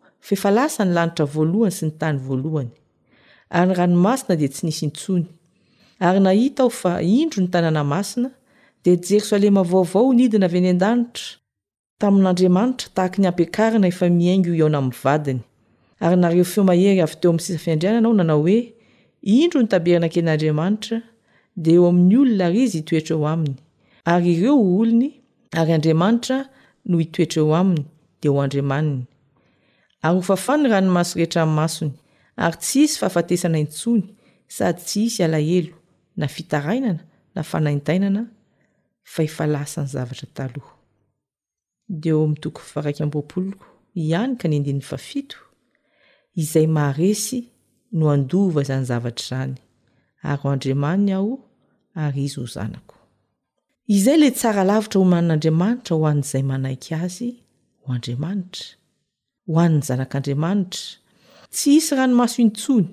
feefalasa 0.21 0.85
ny 0.85 0.93
lanitra 0.95 1.25
voalohany 1.25 1.73
sy 1.73 1.87
ny 1.89 1.93
tany 1.99 2.19
voalohany 2.21 2.69
ary 3.49 3.69
ny 3.73 3.77
ranomasina 3.79 4.35
di 4.37 4.47
tsy 4.47 4.63
nisyintsony 4.67 5.25
ary 5.99 6.19
nahita 6.21 6.63
aho 6.63 6.69
fa 6.81 6.91
indro 7.01 7.41
ny 7.43 7.49
tanàna 7.51 7.83
masina 7.83 8.29
dia 8.85 8.95
jerosalema 9.01 9.63
vaovao 9.71 10.13
nidina 10.13 10.45
avy 10.49 10.61
ny 10.63 10.69
an-danitra 10.75 11.25
tamin'andriamanitra 11.99 12.87
tahaky 12.95 13.19
ny 13.21 13.27
ampiakarina 13.31 13.85
efa 13.91 14.05
miaingy 14.19 14.53
iaona 14.61 14.77
amin'ny 14.81 14.99
vadiny 15.03 15.41
ary 16.05 16.17
nareo 16.23 16.45
feo 16.51 16.63
mahery 16.69 17.01
avy 17.05 17.15
teo 17.21 17.31
amin'ny 17.31 17.43
sisa 17.45 17.59
fiandrianana 17.65 18.07
ao 18.07 18.13
nanao 18.19 18.41
hoe 18.45 18.59
indro 19.39 19.59
ny 19.61 19.67
tabernaken'andriamanitra 19.73 20.97
de 21.63 21.71
eo 21.73 21.89
amin'ny 21.89 22.15
olona 22.21 22.45
ary 22.45 22.61
izy 22.67 22.77
itoetra 22.83 23.15
eo 23.17 23.25
aminy 23.33 23.55
ary 24.05 24.31
ireo 24.35 24.55
hoolony 24.57 25.09
ary 25.57 25.73
andriamanitra 25.73 26.37
noho 26.85 27.01
itoetra 27.05 27.41
eo 27.41 27.53
aminy 27.61 27.83
di 28.21 28.27
ho 28.29 28.37
andriamaniny 28.41 29.03
ayhofafa 30.05 30.53
ny 30.61 30.67
ranoymasorehetra 30.73 31.41
n'ymasony 31.45 31.93
ary 32.45 32.57
tsy 32.63 32.77
isy 32.85 32.95
fahafatesana 33.01 33.57
intsony 33.63 34.03
sady 34.55 34.81
tsy 34.87 34.99
isy 35.07 35.19
alahelo 35.27 35.73
na 36.19 36.25
fitarainana 36.35 37.03
na 37.35 37.41
fanaintainana 37.49 38.23
fa 39.11 39.19
efalasany 39.27 39.87
zavatra 39.93 40.27
taloha 40.37 40.73
de 42.01 42.09
eo 42.13 42.23
mitoko 42.31 42.59
fifaraiky 42.65 43.01
amboapoloko 43.05 43.65
ihany 44.03 44.33
ka 44.39 44.45
ny 44.49 44.57
andiny 44.59 44.81
fa 44.89 44.97
fito 45.07 45.37
izay 46.43 46.67
maharesy 46.77 47.39
no 47.97 48.05
andova 48.15 48.59
izany 48.65 48.83
zavatra 48.91 49.23
izany 49.37 49.55
ary 50.23 50.37
ho 50.41 50.45
andriamainy 50.53 51.11
aho 51.17 51.33
ary 52.03 52.19
izy 52.27 52.37
ho 52.41 52.47
zanako 52.55 52.95
izay 53.97 54.17
le 54.21 54.29
tsara 54.37 54.63
lavitra 54.69 54.97
ho 54.99 55.05
man'andriamanitra 55.13 55.93
ho 55.97 56.03
an'izay 56.11 56.43
manaiky 56.51 56.91
azy 57.05 57.29
ho 57.83 57.87
andriamanitra 57.95 58.80
hoan'ny 59.53 59.81
zanak'andriamanitra 59.87 61.49
tsy 61.53 61.71
hisy 61.77 61.93
ranomaso 61.99 62.37
intsony 62.45 62.87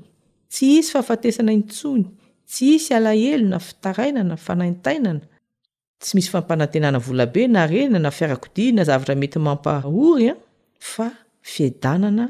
tsy 0.53 0.66
isy 0.81 0.90
fahafatesana 0.94 1.53
intsony 1.59 2.05
tsy 2.51 2.64
isy 2.77 2.90
alahelo 2.99 3.47
na 3.53 3.59
fitarainana 3.66 4.37
fanaintainana 4.47 5.25
tsy 6.03 6.12
misy 6.16 6.29
fampanantenana 6.35 6.99
volabe 7.07 7.42
na 7.55 7.62
rena 7.73 7.99
na 8.05 8.11
fiarakodiana 8.18 8.83
zavatra 8.88 9.14
mety 9.23 9.38
mampahory 9.47 10.27
a 10.33 10.35
fa 10.92 11.07
fiadanana 11.53 12.27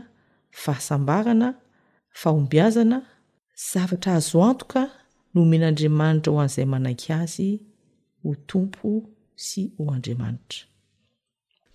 fahasambarana 0.62 1.48
fahombiazana 2.20 2.98
zavatra 3.72 4.10
azo 4.20 4.38
antoka 4.50 4.82
no 5.32 5.38
omenaandriamanitra 5.44 6.30
ho 6.34 6.38
an'izay 6.42 6.66
manak 6.74 7.02
azy 7.20 7.50
ho 8.22 8.28
tompo 8.50 8.88
sy 9.46 9.60
ho 9.76 9.82
andriamanitra 9.96 10.60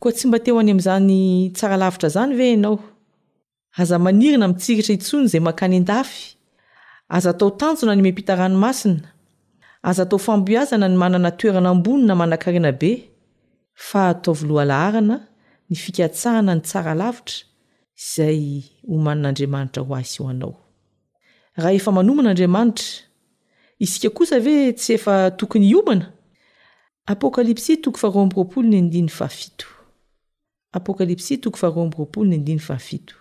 kotsy 0.03 0.27
mba 0.27 0.39
te 0.43 0.51
ho 0.51 0.59
any 0.59 0.71
amin'izany 0.73 1.51
tsaralavitra 1.55 2.09
zany 2.15 2.33
ve 2.39 2.45
ianao 2.53 2.75
aza 3.81 3.97
manirina 4.05 4.45
mitsiritra 4.51 4.91
itsony 4.97 5.27
zay 5.31 5.39
makany 5.47 5.77
n-dafy 5.79 6.23
aza 7.17 7.31
tao 7.39 7.49
tanjona 7.59 7.93
ny 7.95 8.01
mepitaranymasina 8.07 9.07
aza 9.89 10.03
tao 10.09 10.19
famboiazana 10.25 10.87
ny 10.91 10.97
manana 11.01 11.29
toerana 11.39 11.69
ambonina 11.75 12.13
manan-karenabe 12.19 12.91
fahataovyloalaharana 13.87 15.15
ny 15.69 15.75
fikatsahana 15.83 16.51
ny 16.55 16.61
tsaralavitra 16.67 17.35
izay 18.03 18.41
homanan'andriamanitra 18.89 19.81
ho 19.87 19.91
azy 19.95 20.17
ho 20.19 20.27
anao 20.27 20.59
hayo 29.23 29.71
apokalipsy 30.73 31.37
toko 31.41 31.67
arombyroapolo 31.67 32.25
ny 32.29 32.37
ndinyaafito 32.37 33.15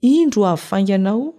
indro 0.00 0.46
ahafainganao 0.46 1.34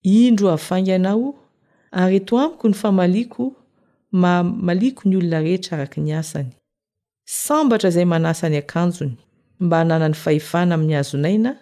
indro 0.04 0.48
ahafaingaanao 0.50 1.36
ary 1.92 2.20
toamiko 2.20 2.68
ny 2.68 2.74
famaliako 2.74 3.54
ma 4.12 4.44
maliko 4.44 5.10
ny 5.10 5.16
olona 5.18 5.40
rehetra 5.40 5.78
araky 5.78 6.02
ny 6.02 6.14
asany 6.18 6.50
sambatra 7.26 7.90
zay 7.90 8.06
manasa 8.06 8.50
ny 8.50 8.58
akanjony 8.58 9.18
mba 9.60 9.78
hananany 9.78 10.14
fahefana 10.14 10.76
amin'ny 10.76 10.96
azonaina 10.98 11.56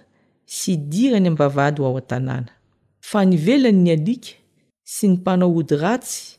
sy 0.45 0.73
idirany 0.73 1.27
amyvavady 1.27 1.81
ao 1.83 1.97
an-tanana 1.97 2.51
fa 3.09 3.19
nyvelanyny 3.25 3.89
alika 3.91 4.35
sy 4.93 5.07
ny 5.09 5.15
mpanao 5.19 5.51
hody 5.55 5.77
ratsy 5.81 6.37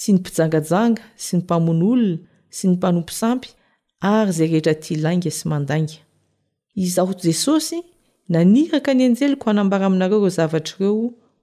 sy 0.00 0.14
ny 0.14 0.20
mpijangajanga 0.22 1.02
sy 1.24 1.32
ny 1.38 1.42
mpamon'olona 1.42 2.14
sy 2.56 2.64
ny 2.70 2.78
mpanomposampy 2.78 3.50
ary 4.12 4.32
zay 4.36 4.48
rehetra 4.52 4.74
tia 4.82 5.02
lainga 5.04 5.32
sy 5.38 5.44
mandainga 5.50 5.98
izaho 6.74 7.12
jesosy 7.22 7.78
naniraka 8.28 8.94
ny 8.94 9.04
anjely 9.08 9.36
ko 9.40 9.50
anambara 9.50 9.86
aminareo 9.90 10.18
reo 10.22 10.32
zavatraireo 10.36 10.94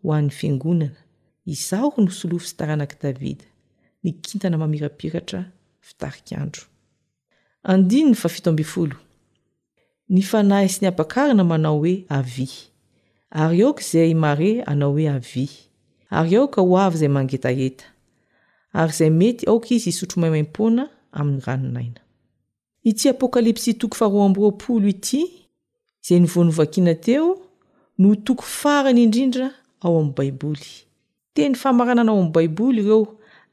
ho 0.02 0.14
an'ny 0.16 0.32
fiangonana 0.40 1.00
izao 1.46 1.90
ho 1.92 2.02
nosolofo 2.06 2.48
sy 2.48 2.56
taranakii 2.60 3.02
davida 3.04 3.48
ny 4.04 4.12
kintana 4.24 4.58
mamirapiratra 4.58 5.42
fitarikandro 5.82 6.72
ary 13.32 13.62
aoka 13.64 13.82
izay 13.82 14.14
mare 14.14 14.52
anao 14.66 14.92
hoe 14.94 15.08
avy 15.10 15.46
ary 16.10 16.36
aoka 16.38 16.62
ho 16.62 16.78
avy 16.78 16.96
izay 16.98 17.08
mangetaheta 17.10 17.86
ary 18.74 18.92
izay 18.94 19.10
mety 19.20 19.44
aoka 19.50 19.68
izy 19.76 19.90
isotromaiymaimpoana 19.90 20.84
amin'ny 21.18 21.42
ranonaina 21.46 22.00
ity 22.90 23.10
apôkalypsy 23.10 23.74
tor 23.80 24.84
ity 24.94 25.20
izay 26.04 26.20
nivoanovakina 26.20 26.94
teo 27.06 27.42
no 27.98 28.16
toko 28.26 28.44
farany 28.60 29.04
indrindra 29.04 29.48
ao 29.84 29.94
amin'ny 30.00 30.16
baiboly 30.18 30.68
teny 31.34 31.56
famaranana 31.56 32.12
ao 32.12 32.18
amin'ny 32.20 32.34
baiboly 32.36 32.82
ireo 32.82 33.00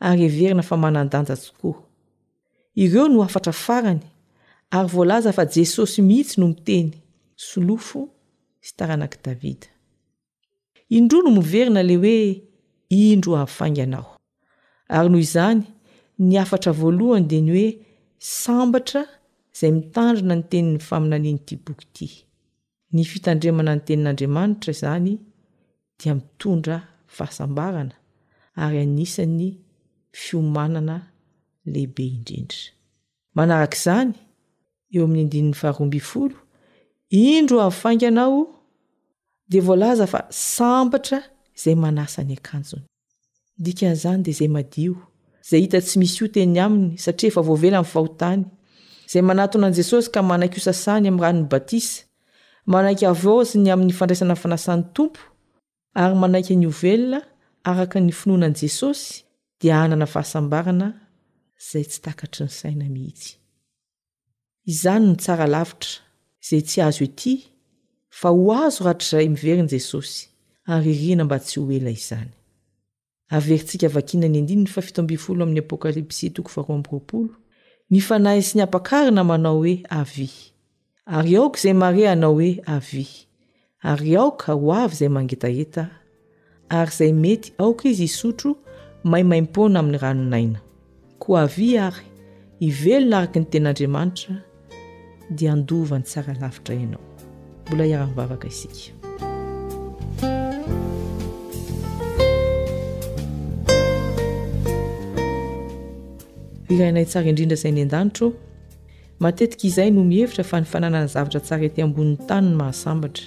areverina 0.00 0.62
fa 0.62 0.76
manandanjatsykoa 0.76 1.78
ireo 2.74 3.08
no 3.08 3.22
afatra 3.22 3.52
farany 3.52 4.02
ary 4.70 4.88
voalaza 4.88 5.32
fa 5.32 5.44
jesosy 5.54 6.02
mihitsy 6.02 6.40
no 6.40 6.48
miteny 6.48 6.88
sy 8.62 8.72
taranak' 8.78 9.18
davida 9.24 9.66
indro 10.96 11.18
no 11.24 11.30
miverina 11.38 11.82
ley 11.88 11.98
hoe 12.02 12.26
indro 13.12 13.30
ahafainganao 13.36 14.04
ary 14.96 15.08
noho 15.12 15.22
izany 15.28 15.60
ny 16.26 16.34
afatra 16.42 16.70
voalohany 16.80 17.26
dia 17.30 17.40
ny 17.46 17.50
hoe 17.56 17.68
sambatra 18.42 19.00
izay 19.54 19.70
mitandrina 19.76 20.34
ny 20.38 20.44
tenin'ny 20.50 20.80
faminanianyiti 20.88 21.54
bokyty 21.64 22.06
ny 22.94 23.00
fitandremana 23.10 23.72
ny 23.76 23.82
tenin'andriamanitra 23.86 24.70
izany 24.76 25.12
dia 25.98 26.12
mitondra 26.18 26.76
fahasambarana 27.16 27.94
ary 28.62 28.76
anisan'ny 28.86 29.48
fiomanana 30.20 30.96
lehibe 31.72 32.04
indrindra 32.14 32.60
manarak'izany 33.36 34.10
eo 34.94 35.02
amin'ny 35.06 35.22
andinin'ny 35.26 35.52
faharombyfolo 35.62 36.36
indro 37.12 37.60
avfainganao 37.60 38.48
de 39.48 39.60
volaza 39.66 40.06
fa 40.12 40.20
sambatra 40.30 41.18
izay 41.58 41.74
manasa 41.84 42.20
ny 42.28 42.32
akanjony 42.40 42.84
dikan'izany 43.64 44.20
de 44.24 44.30
izay 44.34 44.48
madio 44.56 44.92
izay 45.44 45.60
hita 45.64 45.78
tsy 45.84 45.96
misy 46.00 46.18
io 46.22 46.26
teny 46.34 46.56
aminy 46.64 46.96
satria 47.04 47.28
efa 47.30 47.42
voavelaa 47.48 47.80
amin'ny 47.84 47.92
fahotany 47.94 48.42
izay 49.08 49.22
manataonan'i 49.28 49.76
jesosy 49.78 50.08
ka 50.14 50.20
manaiky 50.30 50.56
hosasany 50.60 51.06
ami'ny 51.08 51.22
ranon'ny 51.24 51.48
batisa 51.52 51.94
manaiky 52.72 53.04
avozyny 53.14 53.68
amin'ny 53.74 53.92
fandraisana 53.98 54.32
y 54.36 54.40
fanasan'ny 54.44 54.84
tompo 54.96 55.20
ary 56.02 56.16
manaiky 56.22 56.54
ny 56.60 56.66
ovelona 56.72 57.18
araka 57.70 57.96
ny 58.06 58.12
finoana 58.20 58.44
ani 58.48 58.56
jesosy 58.62 59.06
di 59.60 59.68
anana 59.82 60.06
fahasambarana 60.14 60.88
zay 61.68 61.84
tsy 61.88 61.98
takatry 62.06 62.42
ny 62.48 62.52
saina 62.60 62.86
mihitsy 62.94 63.30
iznyny 64.72 65.10
tsaalavitra 65.22 65.94
zay 66.44 66.62
tsy 66.66 66.80
azo 66.86 67.04
oety 67.04 67.32
fa 68.20 68.32
ho 68.34 68.50
azo 68.66 68.82
ratr'zay 68.86 69.28
miverin'i 69.30 69.68
jesosy 69.72 70.24
ary 70.74 70.90
irina 70.94 71.24
mba 71.24 71.38
tsy 71.38 71.60
ho 71.60 71.66
ela 71.76 71.90
izany 71.98 72.30
averintsika 73.36 73.86
avakina 73.90 74.26
ny 74.28 74.40
ndinina 74.42 74.72
fa 74.74 74.82
fitombiy 74.86 75.20
folo 75.24 75.40
amin'ny 75.44 75.62
apokalipsy 75.64 76.26
toko 76.34 76.50
varoamroapolo 76.56 77.34
ny 77.90 78.00
fanahy 78.08 78.42
sy 78.46 78.54
ny 78.58 78.64
ampakarina 78.66 79.22
manao 79.30 79.60
hoe 79.62 79.74
avy 80.00 80.28
ary 81.16 81.32
aoka 81.40 81.58
izay 81.62 81.76
mare 81.82 82.04
anao 82.12 82.34
hoe 82.42 82.52
avy 82.76 83.06
ary 83.90 84.12
aoka 84.22 84.48
ho 84.58 84.68
avy 84.82 84.94
izay 84.98 85.10
mangetaheta 85.16 85.82
ary 86.78 86.92
izay 86.94 87.12
mety 87.22 87.48
aoka 87.62 87.84
izy 87.92 88.06
isotro 88.10 88.50
maimaimpona 89.10 89.76
amin'ny 89.80 89.98
ranonaina 90.04 90.58
ko 91.22 91.28
avy 91.44 91.68
ary 91.86 92.02
ivelona 92.68 93.14
araky 93.20 93.38
ny 93.40 93.46
ten'andriamanitra 93.52 94.34
dia 95.36 95.52
andovany 95.52 96.04
saralavitra 96.04 96.74
ianao 96.74 97.00
mbola 97.66 97.84
iara-nivavaka 97.90 98.46
isika 98.48 98.90
irainay 106.74 107.04
tsara 107.08 107.28
indrindra 107.30 107.56
zay 107.62 107.72
ny 107.76 107.82
an-danitro 107.86 108.26
matetika 109.22 109.64
izay 109.68 109.88
no 109.94 110.04
mihevitra 110.04 110.44
fa 110.44 110.60
ny 110.60 110.64
fananany 110.72 111.08
zavatra 111.14 111.40
tsara 111.44 111.64
ety 111.68 111.80
ambonin'ny 111.86 112.20
tany 112.28 112.46
ny 112.50 112.54
mahasambatra 112.60 113.24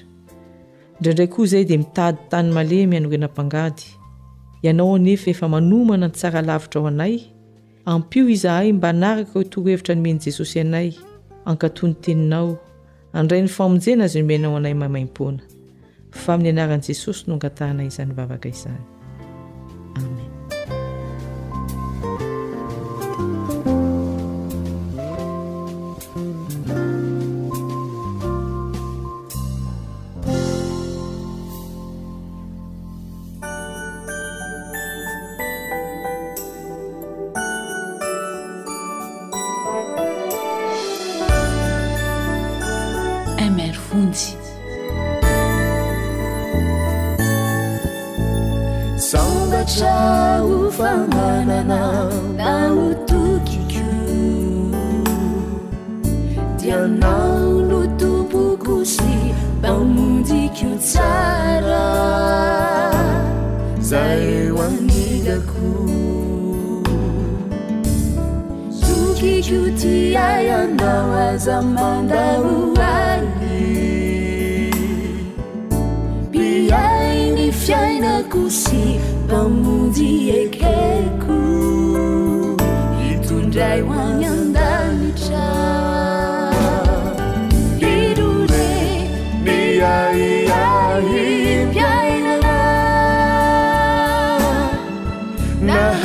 indrayindray 0.97 1.27
koa 1.33 1.45
izay 1.47 1.63
dia 1.69 1.77
mitady 1.83 2.17
tany 2.31 2.47
malemy 2.57 2.95
hanorenam-pangady 2.97 3.85
ianao 4.65 4.97
nefa 5.05 5.27
efa 5.33 5.47
manomana 5.53 6.07
ny 6.07 6.13
tsara 6.17 6.41
lavitra 6.49 6.77
ao 6.81 6.87
anay 6.91 7.15
ampio 7.93 8.23
izahay 8.35 8.73
mba 8.73 8.87
anaraka 8.93 9.33
ho 9.35 9.43
torohevitra 9.43 9.95
nomeny 9.95 10.19
jesosy 10.23 10.59
anay 10.59 10.89
ankatony 11.45 11.95
teninao 12.03 12.49
andray 13.19 13.41
'ny 13.41 13.47
faamonjena 13.57 14.03
azy 14.07 14.19
nomenao 14.21 14.55
anay 14.59 14.75
maymaim-poana 14.81 15.43
fa 16.21 16.29
amin'ny 16.33 16.51
anaran'i 16.57 16.87
jesosy 16.89 17.21
noangatahana 17.29 17.83
izany 17.89 18.11
vavaka 18.19 18.47
izany 18.55 18.83
amen 20.03 20.34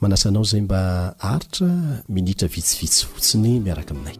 manasanao 0.00 0.44
zay 0.44 0.60
mba 0.60 1.14
aritra 1.20 2.02
minitra 2.08 2.48
vitsivitsy 2.48 3.06
fotsiny 3.06 3.60
miaraka 3.60 3.94
aminay 3.94 4.16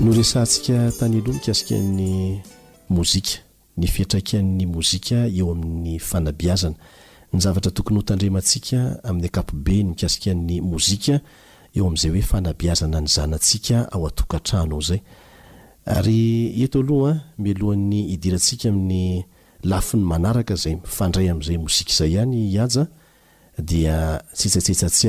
no 0.00 0.12
resantsika 0.12 0.92
tany 1.00 1.18
aloha 1.18 1.32
nikasikan'ny 1.38 2.42
mozika 2.94 3.34
ny 3.78 3.86
fietraikan'ny 3.92 4.64
mozika 4.74 5.18
eo 5.38 5.48
amin'ny 5.54 5.90
fanabiazana 6.08 6.76
ny 7.32 7.38
zavatra 7.44 7.70
tokony 7.76 7.96
ho 7.98 8.02
tandremantsika 8.08 8.78
amin'ny 9.08 9.26
akapobe 9.28 9.74
ny 9.82 9.90
mikasikan'ny 9.90 10.60
mozika 10.70 11.14
eo 11.76 11.86
ami'zay 11.86 12.10
hoe 12.10 12.22
fanabiazana 12.22 13.00
ny 13.00 13.06
zanantsika 13.06 13.88
ao 13.92 14.06
atokatrano 14.06 14.74
ao 14.76 14.80
zay 14.80 15.00
ary 15.84 16.46
eto 16.64 16.78
aloha 16.80 17.14
milohan'ny 17.44 18.00
hidirantsika 18.12 18.68
amin'ny 18.68 19.24
lafi 19.62 19.96
ny 19.96 20.04
manaraka 20.12 20.54
zay 20.62 20.72
ifandray 20.88 21.28
am'zay 21.30 21.58
mozia 21.58 21.94
zay 21.98 22.12
any 22.20 22.58
aadtetsatsetsatsy 22.64 25.08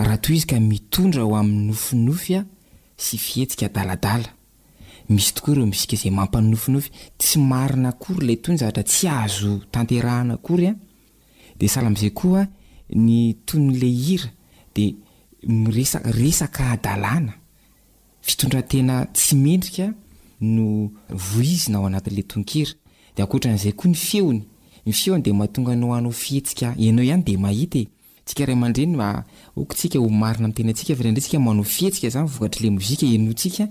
rahato 0.00 0.32
izy 0.32 0.46
ka 0.48 0.56
mitondra 0.60 1.22
ho 1.24 1.36
amn'ny 1.36 1.64
nofinofya 1.70 2.40
sy 2.96 3.16
fihetsika 3.18 3.68
daladala 3.68 4.30
misy 5.08 5.32
tokoa 5.34 5.54
reo 5.54 5.66
mizika 5.66 5.94
izay 5.96 6.10
mampannofinofy 6.10 6.90
tsy 7.18 7.38
marina 7.38 7.92
kory 7.92 8.22
ilay 8.24 8.36
tony 8.36 8.58
zadra 8.58 8.82
tsy 8.82 9.08
azo 9.08 9.60
tanterahana 9.72 10.36
kory 10.36 10.66
a 10.66 10.74
de 11.58 11.66
sala 11.68 11.90
m'izay 11.90 12.10
koa 12.20 12.46
ny 12.90 13.36
toyla 13.46 13.88
hira 14.04 14.28
de 14.74 14.96
miresa 15.48 15.98
resaka 16.20 16.76
dalana 16.82 17.32
fitondratena 18.22 19.04
tsy 19.14 19.34
mendrika 19.34 19.92
no 20.40 20.90
voizina 21.32 21.78
ao 21.78 21.86
anatin'lay 21.86 22.26
tokira 22.32 22.72
de 23.16 23.22
akoatra 23.22 23.52
n'zay 23.54 23.72
koa 23.78 23.90
ny 23.92 23.98
feony 24.08 24.40
ny 24.86 24.92
fehony 24.92 25.22
de 25.24 25.32
mahatonga 25.32 25.76
naoanao 25.76 26.12
fihetsika 26.12 26.74
ianao 26.84 27.04
ihany 27.08 27.24
de 27.26 27.36
mahita 27.38 27.78
e. 27.78 27.84
tiaaneysika 28.34 29.98
homaina 30.00 30.44
amytena 30.44 30.70
atsika 30.70 30.94
ryndrey 30.94 31.22
tsia 31.22 31.40
mano 31.40 31.62
fietsika 31.64 32.08
zany 32.08 32.28
kla 32.50 32.70
mozioikaea 32.70 33.68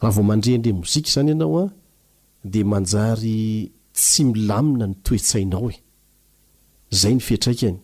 raha 0.00 0.14
vao 0.14 0.24
mandren'le 0.24 0.72
mozika 0.72 1.10
zany 1.10 1.28
ianao 1.30 1.58
a 1.58 1.68
de 2.44 2.64
manjary 2.64 3.72
tsy 3.92 4.24
milamina 4.24 4.86
ny 4.86 4.94
toetsainao 5.04 5.70
e 5.70 5.76
zay 6.90 7.14
ny 7.14 7.20
fitraikany 7.20 7.78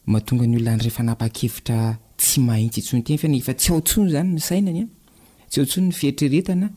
mahatonga 0.07 0.47
ny 0.47 0.57
olona 0.57 0.73
andray 0.77 0.91
fanapa-kevitra 0.91 1.99
tsy 2.25 2.41
mahintsy 2.41 2.81
hintsono 2.81 3.03
tena 3.03 3.19
fany 3.21 3.37
efa 3.37 3.53
tsy 3.55 3.71
ao 3.75 3.79
ntsono 3.81 4.09
zany 4.11 4.29
ny 4.35 4.41
sainany 4.41 4.81
a 4.83 4.87
tsy 5.51 5.61
ao 5.61 5.65
ntsono 5.67 5.87
ny 5.87 5.93
fiheitriretana 5.93 6.69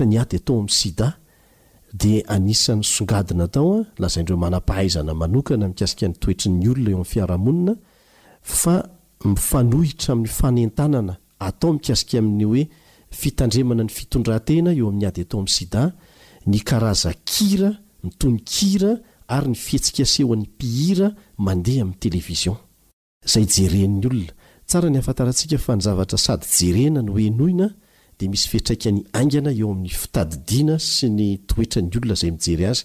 ny 0.05 0.18
ady 0.20 0.39
tao 0.47 0.57
am'ny 0.61 0.72
sidaanisan'ny 0.80 2.82
ongadna 3.01 3.47
taoalazaindreo 3.55 4.36
manapahaizana 4.39 5.12
manokana 5.14 5.68
mikasika 5.70 6.07
ny 6.09 6.14
toetri'ny 6.22 6.64
olona 6.70 6.91
eoami'fiarahaona 6.93 7.72
mifnohitra 9.32 10.11
amin'ny 10.12 10.30
fanentananaatao 10.39 11.70
mikasika 11.78 12.16
amin'ny 12.20 12.45
hoe 12.51 12.62
fitandremana 13.20 13.82
ny 13.86 13.93
fitondrantena 13.99 14.70
eo 14.78 14.86
amin'ny 14.91 15.07
ady 15.11 15.20
atao 15.24 15.39
am'ny 15.43 15.53
sida 15.59 15.82
ny 16.51 16.59
karaza 16.68 17.11
kira 17.30 17.70
mitonykira 18.05 18.93
ary 19.36 19.47
ny 19.49 19.55
fihetsikasehoan'ny 19.57 20.45
mpihira 20.49 21.07
mandeha 21.39 21.82
amin'ny 21.82 21.99
television 22.01 22.57
zay 23.26 23.45
jeren'ny 23.55 24.07
olona 24.07 24.32
tsara 24.68 24.89
ny 24.91 24.99
afatarantsika 24.99 25.59
fa 25.59 25.76
nyzavatra 25.76 26.18
sady 26.18 26.47
jerena 26.59 27.01
ny 27.03 27.11
oenoina 27.14 27.68
di 28.18 28.28
misy 28.28 28.49
fietraikany 28.51 28.99
aingana 29.18 29.51
eo 29.61 29.68
amin'ny 29.72 29.95
fitadidiana 30.03 30.76
sy 30.93 31.07
ny 31.18 31.28
toetra 31.49 31.80
ny 31.82 31.91
olona 31.99 32.16
zay 32.22 32.30
mijery 32.36 32.66
azy 32.70 32.82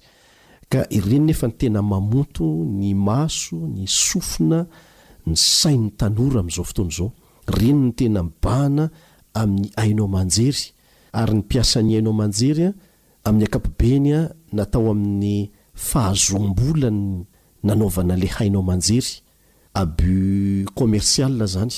ka 0.71 0.81
irenynefa 0.97 1.47
nytena 1.49 1.81
mamoto 1.81 2.45
ny 2.79 2.93
maso 3.07 3.57
ny 3.75 3.85
sofina 3.89 4.59
ny 5.27 5.35
sai'ny 5.35 5.87
tanora 5.99 6.39
amin'zao 6.45 6.65
fotoanyzao 6.69 7.09
renyny 7.57 7.91
tena 7.99 8.21
baana 8.43 8.85
amin'ny 9.41 9.67
ainao 9.81 10.07
manjery 10.15 10.63
ary 11.21 11.33
ny 11.39 11.43
piasa 11.51 11.81
ny 11.85 11.93
ainao 11.99 12.13
manjerya 12.21 12.69
amin'ny 13.25 13.45
akapobeny 13.49 14.09
a 14.13 14.19
natao 14.55 14.87
amin'ny 14.93 15.35
fahazombolany 15.87 17.05
nanaovana 17.63 18.17
ila 18.17 18.27
hainao 18.37 18.63
manjery 18.67 19.13
abis 19.73 20.65
kommersial 20.77 21.35
zany 21.53 21.77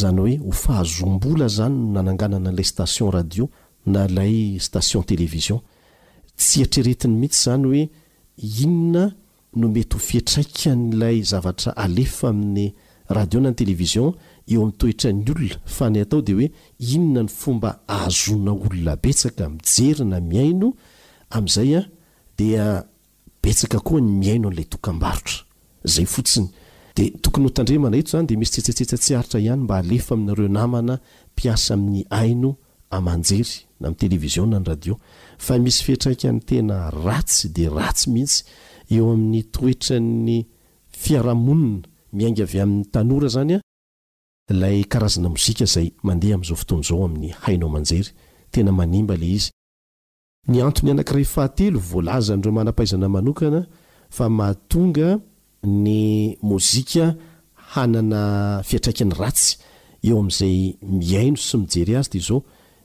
zany 0.00 0.16
hoe 0.18 0.36
hofahazombola 0.44 1.48
zany 1.56 1.74
no 1.76 1.90
nananganana 1.96 2.52
lay 2.56 2.64
station 2.64 3.10
radio 3.10 3.50
na 3.86 4.06
lay 4.08 4.58
station 4.60 5.02
television 5.10 5.58
tsy 6.36 6.62
etreretiny 6.66 7.14
mihitsy 7.16 7.44
zany 7.44 7.64
hoe 7.70 7.82
inona 8.62 9.04
no 9.60 9.66
mety 9.68 9.96
ho 9.96 9.98
fietraikan'ilay 9.98 11.22
zavatra 11.30 11.72
alefa 11.76 12.28
amin'ny 12.28 12.72
radio 13.16 13.40
na 13.40 13.48
y 13.48 13.54
television 13.60 14.06
eo 14.52 14.60
amin'nytoetrany 14.62 15.24
olona 15.30 15.50
fa 15.76 15.90
ny 15.90 16.00
atao 16.04 16.22
de 16.26 16.32
hoe 16.38 16.48
inona 16.94 17.22
ny 17.22 17.28
fomba 17.28 17.70
ahazona 17.88 18.52
olona 18.64 18.94
betsaka 19.02 19.44
mijeryna 19.48 20.20
miaino 20.30 20.68
amin'izay 21.30 21.72
a 21.76 21.82
dia 22.38 22.66
betsaka 23.42 23.80
koa 23.86 24.00
ny 24.04 24.10
miaino 24.20 24.48
n'ilay 24.50 24.68
tokambarotra 24.72 25.38
zay 25.92 26.06
fotsiny 26.14 26.48
de 26.96 27.04
tokony 27.24 27.46
hotandremana 27.48 27.96
eto 27.98 28.08
izany 28.12 28.26
dea 28.28 28.38
misy 28.40 28.52
tsetsatsetsa 28.52 28.96
tsy 29.02 29.12
aritra 29.18 29.38
ihany 29.44 29.62
mba 29.64 29.74
alefa 29.82 30.10
aminareo 30.14 30.48
namana 30.58 30.94
mpiasa 31.32 31.70
amin'ny 31.74 32.02
aino 32.20 32.50
amanjery 32.96 33.54
amin'ny 33.80 33.96
televisionna 34.00 34.56
ny 34.60 34.66
radio 34.70 34.94
fa 35.44 35.54
misy 35.64 35.80
fiatraika 35.86 36.28
ny 36.34 36.38
tena 36.48 36.76
ratsy 37.04 37.46
de 37.56 37.64
ratsy 37.78 38.06
mihitsy 38.14 38.40
eo 38.94 39.06
amin'ny 39.14 39.42
toetra'ny 39.54 40.34
fiarahamonina 41.02 41.84
miainga 42.16 42.44
avy 42.46 42.58
amin'ny 42.64 42.84
tanora 42.94 43.28
zany 43.34 43.54
a 43.54 43.60
lay 44.60 44.78
karazana 44.92 45.28
mozika 45.34 45.64
zay 45.74 45.86
mandeha 46.06 46.34
amin'izao 46.36 46.56
fotony 46.62 46.82
zao 46.88 47.00
amin'ny 47.06 47.28
haino 47.46 47.64
amanjery 47.70 48.10
tena 48.52 48.70
manimba 48.78 49.14
la 49.20 49.24
izy 49.36 49.50
ny 50.48 50.60
antony 50.64 50.90
anakiray 50.90 51.24
fahatelo 51.24 51.78
voalaza 51.78 52.36
ndreo 52.36 52.52
manam-paizana 52.52 53.08
manokana 53.08 53.66
fa 54.10 54.28
mahatonga 54.28 55.18
ny 55.64 56.36
mozika 56.42 57.14
hanana 57.54 58.62
fiatraikany 58.64 59.12
ratsy 59.18 59.56
eo 60.04 60.18
am'zay 60.20 60.76
miaino 60.82 61.36
sy 61.36 61.56
mijere 61.56 61.96
azy 61.98 62.08
t 62.10 62.18
zao 62.26 62.38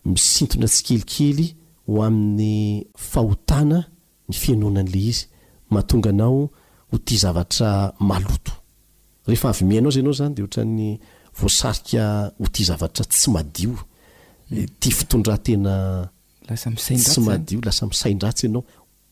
misintona 0.05 0.67
tsy 0.67 0.83
kelikely 0.83 1.55
ho 1.87 2.03
amin'ny 2.03 2.85
fahotana 3.11 3.79
ny 4.29 4.33
fianonan'le 4.35 5.01
izahanaoho 5.11 6.97
t 7.05 7.17
zavatra 7.17 7.93
aotorehefa 8.15 9.47
avy 9.49 9.63
miainao 9.65 9.91
zay 9.91 10.01
anao 10.03 10.13
zany 10.19 10.33
de 10.35 10.41
ohatrany 10.43 10.99
voasarika 11.39 12.31
ho 12.39 12.47
t 12.53 12.63
zavatra 12.63 13.05
tsy 13.05 13.31
madio 13.31 13.75
tia 14.79 14.91
fitondratena 14.97 15.73
y 16.45 16.97
mahdo 17.21 17.59
lasa 17.63 17.85
misaindratsy 17.87 18.45
ianao 18.47 18.63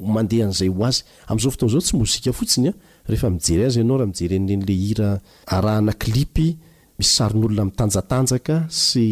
mandeha 0.03 0.47
an'zay 0.49 0.67
ho 0.73 0.83
azy 0.85 1.03
am'zao 1.31 1.51
fotao 1.53 1.69
zao 1.69 1.79
tsy 1.81 1.95
mozika 1.97 2.33
fotsiny 2.33 2.67
a 2.67 2.71
ah. 2.71 2.75
rehefamijery 3.07 3.63
azy 3.65 3.79
anao 3.83 3.97
rahamjerela 3.97 4.45
hinali 4.45 4.95
mis 6.99 7.09
sarin'olona 7.17 7.65
mitanjatanjaka 7.69 8.55
sy 8.69 9.05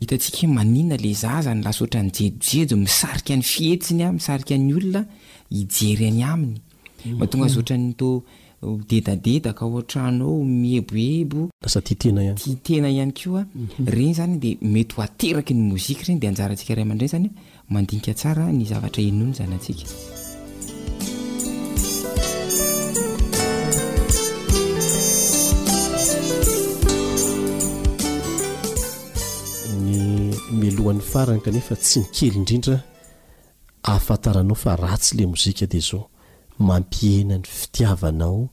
hitantsika 0.00 0.46
maniona 0.56 0.96
lay 1.04 1.14
zaza 1.14 1.54
ny 1.54 1.62
lasotra 1.64 2.02
ny 2.02 2.10
jejojedo 2.16 2.76
misarika 2.76 3.32
ny 3.38 3.42
fihetsiny 3.52 4.02
a 4.04 4.10
misarika 4.18 4.54
n'ny 4.58 4.72
olona 4.78 5.02
hijery 5.50 6.04
any 6.10 6.22
aminy 6.32 6.56
mahatonga 7.18 7.46
azotra 7.46 7.76
nyto 7.78 8.10
hdedade 8.62 9.40
da 9.44 9.52
ka 9.52 9.66
ohantrahnao 9.66 10.44
mihebohebo 10.44 11.48
lasa 11.62 11.80
tiatena 11.80 12.22
ianytiatena 12.24 12.88
ihany 12.88 13.12
koa 13.12 13.44
mhm. 13.54 13.86
regny 13.86 14.14
zany 14.14 14.38
dia 14.38 14.56
mety 14.60 14.94
ho 14.94 15.02
ateraky 15.02 15.54
ny 15.54 15.62
mozika 15.70 16.04
reny 16.06 16.18
de 16.20 16.28
anjarantsika 16.28 16.74
rayan-drainy 16.74 17.08
zany 17.08 17.30
mandinika 17.70 18.14
tsara 18.14 18.52
ny 18.52 18.64
zavatra 18.64 19.02
enony 19.02 19.34
zany 19.36 19.52
antsika 19.52 19.84
ny 29.82 30.34
melohan'ny 30.60 31.02
farany 31.12 31.40
kanefa 31.44 31.74
tsy 31.76 31.98
nikely 32.00 32.38
indrindra 32.38 32.76
ahafantaranao 33.82 34.54
fa 34.62 34.72
ratsy 34.76 35.12
la 35.18 35.26
mozika 35.26 35.66
dea 35.66 35.80
zao 35.90 36.11
mampihena 36.62 37.38
ny 37.38 37.44
fitiavanao 37.46 38.48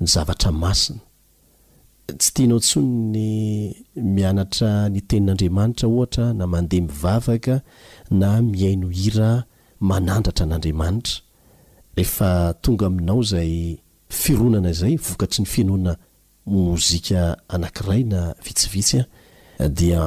ny 0.00 0.06
zavatra 0.14 0.50
masina 0.62 1.00
tsy 2.20 2.30
tianao 2.34 2.60
ntsony 2.60 3.06
ny 3.14 3.22
mianatra 4.14 4.70
ny 4.92 5.00
tenin'andriamanitra 5.08 5.86
ohatra 5.94 6.26
na 6.38 6.44
mandeha 6.52 6.84
mivavaka 6.86 7.56
na 8.20 8.28
miaino 8.52 8.88
hira 8.98 9.30
manandratra 9.88 10.44
n'andriamanitra 10.46 11.14
rehefa 11.96 12.30
tonga 12.62 12.84
aminao 12.88 13.20
izay 13.24 13.54
fironana 14.20 14.68
izay 14.74 14.94
vokatry 15.06 15.40
ny 15.42 15.46
fianoana 15.54 15.92
mozika 16.52 17.20
anankiray 17.54 18.02
na 18.12 18.20
vitsivitsy 18.44 18.98
a 19.58 19.66
dia 19.78 20.02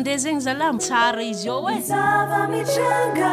ndea 0.00 0.16
zegny 0.16 0.40
zala 0.40 0.72
mitsara 0.72 1.20
izy 1.30 1.48
o 1.52 1.56
oe 1.66 1.74
eh. 1.76 1.80
zava 1.88 2.40
mitranga 2.52 3.32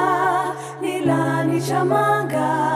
milanitramanga 0.83 2.66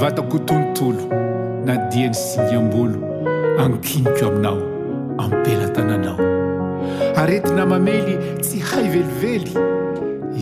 vatako 0.00 0.38
tonntolo 0.46 1.04
na 1.66 1.76
diany 1.90 2.14
sy 2.14 2.40
hiambolo 2.50 3.00
ankiniko 3.64 4.24
aminao 4.28 4.58
ampela-tananao 5.24 6.18
aretina 7.20 7.64
mamely 7.70 8.14
tsy 8.44 8.56
hay 8.68 8.86
velively 8.94 9.40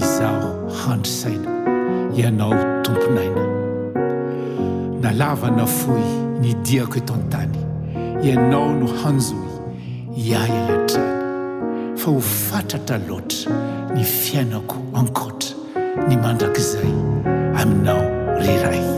izaho 0.02 0.48
handrisaina 0.82 1.50
ianao 2.18 2.54
tompinainy 2.84 3.45
lavana 5.18 5.66
foy 5.66 6.02
ni 6.40 6.52
diako 6.64 6.96
eto 7.00 7.12
an-tany 7.20 7.52
ianao 8.26 8.68
no 8.80 8.86
hanjoy 9.00 9.50
ia 10.24 10.40
y 10.54 10.56
alatra 10.62 11.06
fa 12.00 12.08
ho 12.14 12.20
fatratra 12.46 12.96
loatra 13.08 13.50
ny 13.94 14.02
fiainako 14.18 14.76
ankotra 15.00 15.54
ny 16.08 16.14
mandrakzay 16.24 16.92
aminao 17.60 18.04
rerayk 18.42 18.88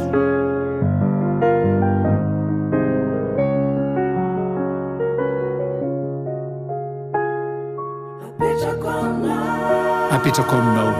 mapetrako 10.10 10.54
aminao 10.60 10.92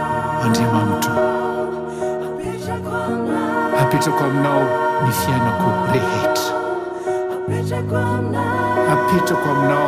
andriamanitro 0.45 1.28
apitrakana 3.89 4.53
mifianiko 5.07 5.69
lehet 5.93 6.37
apitakamina 8.93 9.81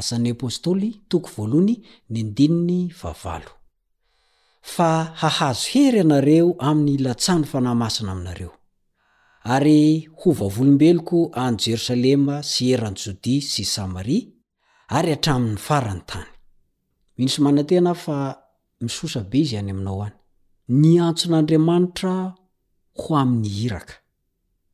s'stl 0.00 0.82
fa 4.74 4.90
hahazo 5.20 5.64
hery 5.72 6.00
anareo 6.04 6.50
aminy 6.68 6.92
ilatsany 6.96 7.44
fanahymasina 7.50 8.10
aminareo 8.12 8.52
ary 9.54 9.80
ho 10.18 10.28
vavolombeloko 10.38 11.18
any 11.42 11.56
jerosalema 11.62 12.36
sy 12.50 12.64
erany 12.74 12.94
jodi 13.02 13.36
sy 13.50 13.64
samari 13.74 14.18
ary 14.96 15.10
hatrami'ny 15.14 15.58
farany 15.66 16.02
tany 16.10 16.30
minosomanantena 17.18 17.92
fa 18.04 18.16
misosa 18.84 19.20
be 19.30 19.38
izy 19.42 19.56
any 19.60 19.70
aminao 19.74 19.98
any 20.06 20.16
niantson'andriamanitra 20.80 22.14
ho 23.00 23.10
ami'ny 23.22 23.48
hiraka 23.58 23.94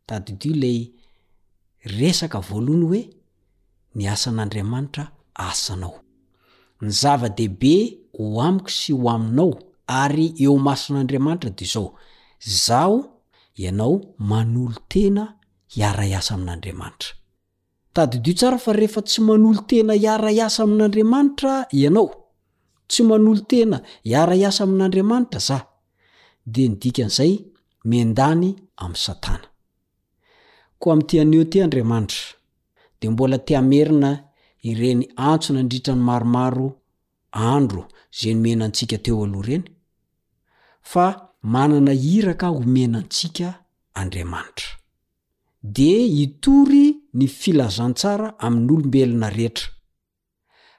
tadi 0.07 0.31
idio 0.35 0.55
la 0.63 0.73
resaka 1.99 2.39
voalohny 2.49 2.85
hoe 2.91 3.03
ny 3.95 4.09
asan'andriamanitra 4.09 5.05
asanao 5.35 5.95
ny 6.81 6.91
zava-dehibe 7.01 7.77
ho 8.19 8.41
amiko 8.43 8.71
sy 8.71 8.93
ho 8.93 9.09
aminao 9.11 9.51
ary 10.01 10.35
eo 10.45 10.59
masin'andriamanitra 10.59 11.51
de 11.51 11.65
zao 11.65 11.87
zaho 12.67 12.99
ianao 13.57 14.01
manolo 14.19 14.77
tena 14.89 15.25
hiara 15.75 16.05
iasa 16.13 16.33
amin'andriamanitra 16.35 17.13
tadidio 17.95 18.35
tsara 18.39 18.59
fa 18.65 18.73
rehefa 18.73 19.03
tsy 19.09 19.21
manolo 19.29 19.61
tena 19.71 19.93
hiara 20.01 20.31
iasa 20.39 20.61
amin'andriamanitra 20.67 21.53
ianao 21.83 22.09
tsy 22.91 23.03
manolo 23.09 23.41
tena 23.51 23.77
hiara 24.07 24.35
iasa 24.43 24.63
amin'andriamanitra 24.67 25.41
za 25.49 25.59
de 26.53 26.63
ny 26.69 26.75
dikan'izay 26.81 27.33
mendany 27.91 28.49
ami'ny 28.83 28.97
satana 29.05 29.47
ko 30.81 30.87
ami'tian'eo 30.93 31.45
te 31.53 31.59
andriamanitra 31.65 32.23
de 33.01 33.11
mbola 33.11 33.39
tiamerina 33.39 34.25
ireny 34.69 35.03
antso 35.17 35.53
nandritrany 35.53 36.01
maromaro 36.01 36.67
andro 37.31 37.83
ze 38.17 38.29
nymenantsika 38.35 38.97
teo 39.05 39.21
oloh 39.25 39.43
reny 39.49 39.65
fa 40.91 41.05
manana 41.53 41.93
hiraka 41.93 42.47
homenantsika 42.57 43.49
andriamanitra 43.95 44.71
dia 45.63 45.99
hitory 46.17 46.85
ny 47.19 47.27
filazantsara 47.29 48.39
aminolombelona 48.39 49.31
rehetra 49.31 49.69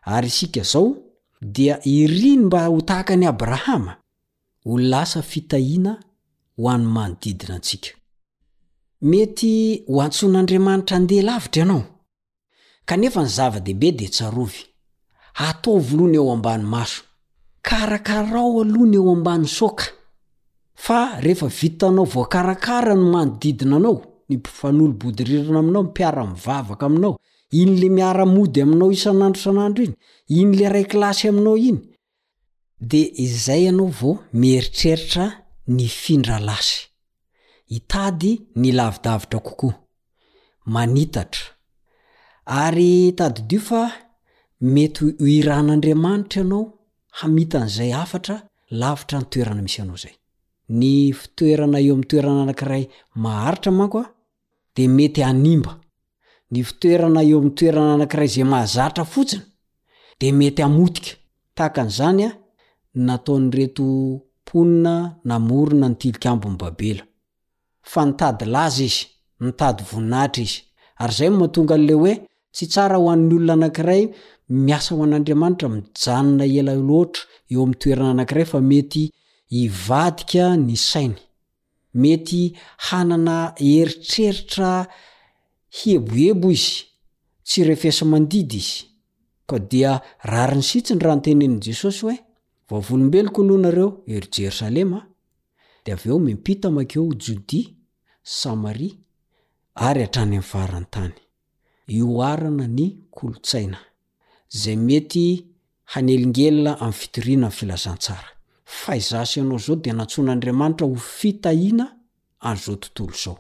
ary 0.06 0.28
isika 0.28 0.64
zao 0.72 0.96
dia 1.42 1.76
iriny 1.88 2.38
mba 2.46 2.66
ho 2.68 2.82
tahaka 2.82 3.16
ny 3.16 3.26
abrahama 3.28 3.98
ho 4.64 4.80
lasa 4.80 5.22
fitahiana 5.22 6.00
ho 6.58 6.70
any 6.72 6.86
manodidinantsika 6.96 7.90
mety 9.02 9.84
ho 9.88 10.02
antson'andriamanitra 10.02 10.98
andehalavitra 10.98 11.60
ianao 11.62 11.99
kanefa 12.90 13.22
ny 13.22 13.30
zava-dehibe 13.38 13.90
de 14.00 14.08
tsarovy 14.14 14.60
ataovy 15.48 15.94
lohny 15.98 16.16
eo 16.22 16.30
ambany 16.36 16.64
maso 16.74 17.02
karakarao 17.68 18.52
alohany 18.62 18.96
eo 19.00 19.08
ambany 19.18 19.46
soka 19.60 19.86
fa 20.86 21.00
rehefa 21.24 21.48
vitanao 21.60 22.06
vao 22.14 22.26
karakara 22.34 22.94
ny 23.00 23.06
manodidinanao 23.14 23.96
ny 24.30 24.36
fanolo 24.60 24.94
bodirirana 25.02 25.60
aminao 25.64 25.84
mipiara-mivavaka 25.88 26.84
aminao 26.90 27.14
iny 27.62 27.74
le 27.82 27.88
miara-mody 27.96 28.60
aminao 28.66 28.90
isan'andro 28.98 29.42
san'andro 29.46 29.84
iny 29.88 29.96
ino 30.40 30.56
la 30.62 30.68
raikylasy 30.74 31.26
aminao 31.32 31.58
iny 31.70 31.80
de 32.90 33.02
izay 33.26 33.62
ianao 33.66 33.90
vao 34.00 34.14
mieritreritra 34.42 35.26
ny 35.76 35.86
findra 36.02 36.38
lasy 36.48 36.78
itady 37.78 38.32
ny 38.62 38.68
lavidavitra 38.78 39.40
kokoa 39.48 39.74
manitatra 40.74 41.46
ary 42.50 43.12
tadydio 43.18 43.60
fa 43.68 43.82
mety 44.74 45.04
iran'andriamanitra 45.38 46.42
ianao 46.42 46.62
hamitan'izay 47.20 47.92
afatra 48.04 48.38
lavitra 48.82 49.20
nytoerana 49.22 49.62
misy 49.68 49.80
anao 49.84 49.98
zay 50.04 50.16
ny 50.80 50.90
fitoerana 51.20 51.78
eo 51.88 51.94
ami'nytoerana 51.96 52.42
anakiray 52.46 52.84
maharitra 53.24 53.72
manko 53.80 53.98
a 54.04 54.06
de 54.76 54.84
mety 54.98 55.22
animba 55.32 55.74
ny 56.52 56.60
fitoerana 56.70 57.22
eo 57.30 57.38
ami'ntoerana 57.42 57.92
anakiray 57.98 58.30
zay 58.36 58.46
mahazatra 58.54 59.04
fotsiny 59.14 59.44
de 60.20 60.28
mety 60.40 60.62
amotika 60.68 61.12
tahaka 61.56 61.82
n'zany 61.88 62.24
a 62.30 62.32
nataon'nyreto 63.08 63.86
ponina 64.48 64.94
namorina 65.30 65.88
nytilikambonny 65.92 66.58
babela 66.62 67.04
fa 67.92 68.02
nytady 68.08 68.44
laza 68.54 68.84
izy 68.90 69.02
nytady 69.46 69.82
voninahitra 69.90 70.44
izy 70.48 70.58
ary 71.02 71.14
zay 71.18 71.30
matonga 71.40 71.76
anle 71.80 71.96
hoe 72.02 72.14
tsy 72.54 72.68
tsara 72.68 72.98
ho 72.98 73.08
any 73.14 73.28
olono 73.36 73.54
anankiray 73.58 74.04
miasa 74.50 74.92
ho 74.96 75.04
an'andriamanitra 75.04 75.68
mijanona 75.70 76.46
ela 76.60 76.74
loatra 76.90 77.24
eo 77.54 77.62
ami 77.64 77.76
toerana 77.82 78.12
anankiray 78.16 78.46
fa 78.52 78.60
mety 78.72 79.04
hivadika 79.56 80.44
ni 80.66 80.76
sainy 80.90 81.16
mety 82.02 82.42
hanana 82.88 83.36
eritreritra 83.76 84.70
heboebo 85.78 86.48
izy 86.58 86.76
tsy 87.48 87.60
rehfesa 87.70 88.04
mandidy 88.12 88.58
izy 88.64 88.76
ka 89.50 89.58
dia 89.72 89.92
rarinysitsiny 90.32 91.00
raha 91.06 91.16
noteneni 91.18 91.58
jesosy 91.66 92.00
hoe 92.06 92.18
vaovolombeloko 92.70 93.40
lohnareo 93.48 93.90
eri 94.16 94.28
jerosalema 94.36 95.00
de 95.84 95.90
avy 95.96 96.08
eo 96.12 96.20
mimpita 96.28 96.68
makeo 96.78 97.06
jodi 97.24 97.62
samaria 98.40 98.94
ary 99.88 100.02
atrany 100.08 100.34
amyvarantany 100.38 101.14
io 101.96 102.22
arana 102.32 102.66
ny 102.78 102.88
kolotsaina 103.16 103.78
zay 104.62 104.76
mety 104.88 105.26
hanelingelona 105.92 106.72
amin'ny 106.86 106.94
fitoriana 107.00 107.48
min 107.48 107.52
filazantsara 107.60 108.28
fa 108.80 108.92
izasa 109.02 109.36
ianao 109.40 109.58
zao 109.66 109.76
dea 109.84 109.94
nantsoan'andriamanitra 110.00 110.86
ho 110.92 110.96
fitahiana 111.18 111.86
an'izao 112.48 112.76
tontolo 112.86 113.14
zao 113.24 113.36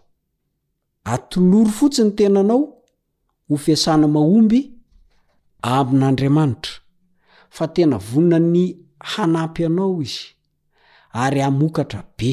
atoloro 1.13 1.69
fotsi 1.79 2.01
ny 2.05 2.11
tenanao 2.17 2.59
ho 3.49 3.55
fiasana 3.65 4.05
mahomby 4.15 4.59
amin'andriamanitra 5.75 6.73
fa 7.55 7.65
tena 7.75 7.97
vonina 8.09 8.39
ny 8.53 8.63
hanampy 9.11 9.61
anao 9.69 9.93
izy 10.05 10.23
ary 11.23 11.39
hamokatra 11.45 12.01
be 12.17 12.29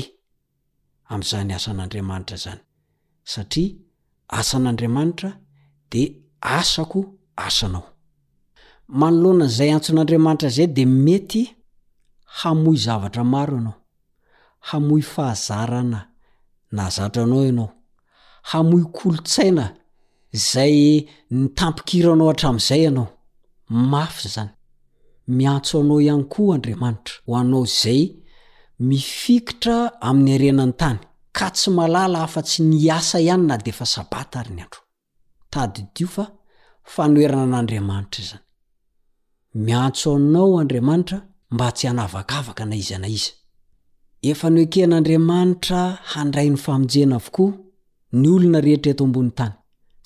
amn'izany 1.12 1.52
asan'andriamanitra 1.58 2.36
zany 2.44 2.60
satria 3.32 3.70
asan'andriamanitra 4.40 5.30
de 5.90 6.04
asako 6.54 7.00
asanao 7.46 7.86
manoloana 8.98 9.44
n'izay 9.46 9.70
antson'andriamanitra 9.76 10.48
zay 10.56 10.66
de 10.76 10.84
mety 11.04 11.42
hamoy 12.40 12.76
zavatra 12.84 13.22
maro 13.34 13.54
ianao 13.58 13.76
hamohy 14.68 15.02
fahazarana 15.12 16.00
na 16.76 16.84
zatra 16.96 17.22
anao 17.24 17.42
ianao 17.48 17.68
hamoy 18.50 18.82
kolontsaina 18.96 19.64
zay 20.52 20.78
ny 21.34 21.44
tampikiranao 21.58 22.28
hatramin'izay 22.30 22.80
ianao 22.86 23.08
mafy 23.92 24.28
zany 24.34 24.52
miantso 25.36 25.74
anao 25.82 25.98
ihany 26.06 26.24
koa 26.32 26.54
andriamanitra 26.56 27.14
ho 27.26 27.32
anao 27.42 27.64
zay 27.80 28.00
mifikitra 28.88 29.76
amin'ny 30.08 30.32
arenany 30.36 30.74
tany 30.80 30.98
ka 31.36 31.46
tsy 31.56 31.68
malala 31.78 32.18
afa-tsy 32.26 32.58
ny 32.70 32.78
asa 32.98 33.16
ihany 33.26 33.44
na 33.48 33.54
de 33.64 33.70
efa 33.74 33.86
sabatary 33.94 34.50
ny 34.58 34.62
andro 34.64 34.80
ioeranan'andriamanitraza 37.18 38.36
miantsoanao 39.64 40.48
andriamanitra 40.60 41.18
mba 41.50 41.66
tsy 41.76 41.86
anavakvaka 41.90 42.64
naizana 42.70 43.08
iza 43.16 43.32
efa 44.30 44.48
noeken'andriamanitra 44.54 45.80
handray 46.12 46.48
ny 46.52 46.56
faminjena 46.64 47.14
avoko 47.20 47.44
ny 48.20 48.26
olona 48.34 48.58
rehetreto 48.66 49.02
ambontany 49.08 49.54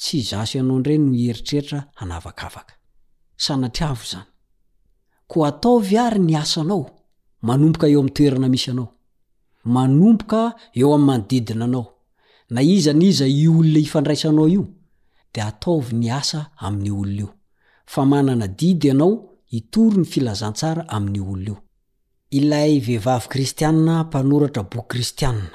tsy 0.03 0.19
zas 0.31 0.51
anao 0.61 0.79
nre 0.83 0.95
no 1.05 1.13
eritreritra 1.29 1.79
anak 2.03 2.25
o 5.37 5.41
ataovy 5.51 5.97
ary 6.07 6.19
ny 6.27 6.35
asa 6.43 6.59
anao 6.65 6.83
manompoka 7.47 7.87
eo 7.91 7.99
amtoerana 8.05 8.47
misy 8.55 8.69
anao 8.73 8.89
manompoka 9.75 10.43
eo 10.81 10.91
am 10.97 11.03
manodidinanao 11.09 11.87
na 12.55 12.61
iza 12.75 12.93
n' 12.99 13.03
iza 13.11 13.27
i 13.27 13.45
olona 13.49 13.79
ifandraisanao 13.87 14.49
io 14.57 14.65
ilay 22.31 22.79
vehivavy 22.79 23.29
kristianna 23.29 24.05
mpanoratra 24.05 24.63
boky 24.63 24.89
kristianna 24.89 25.49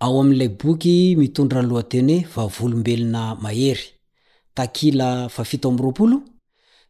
ao 0.00 0.20
amlay 0.20 0.48
boky 0.48 1.16
mitondra 1.16 1.62
lohatenye 1.62 2.26
vavolombelona 2.36 3.34
mahery 3.40 3.80
takila 4.54 5.28
70 5.28 6.20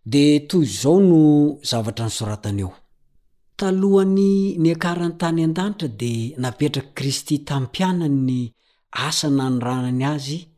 de 0.06 0.40
toy 0.48 0.64
zao 0.66 1.00
no 1.00 1.58
zavatra 1.62 2.04
nysorataneo 2.06 2.72
talohany 3.56 4.58
niakarany 4.62 5.14
tany 5.20 5.44
andanitra 5.44 5.88
di 5.88 6.34
napetraky 6.38 6.88
kristy 6.94 7.38
tamy 7.38 7.66
pianany 7.74 8.52
asa 9.06 9.28
nanyranany 9.30 10.04
azy 10.04 10.49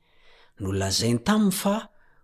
nolazainy 0.62 1.18
tamiy 1.18 1.50
fa 1.62 1.74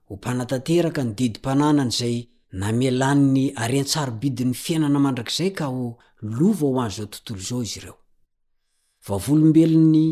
ho 0.07 0.17
mpanatateraka 0.17 1.03
nididi-panànany 1.09 1.91
zay 1.99 2.17
namialaniny 2.63 3.47
arentsarobidiny 3.65 4.55
fiainana 4.65 4.99
mandrakizay 5.07 5.51
ka 5.59 5.67
ho 5.73 5.87
lova 6.23 6.67
ho 6.69 6.81
any 6.83 6.93
zao 6.97 7.07
tontolo 7.15 7.41
zao 7.49 7.61
izy 7.67 7.79
ireo 7.81 7.97
vavolombelony 9.07 10.07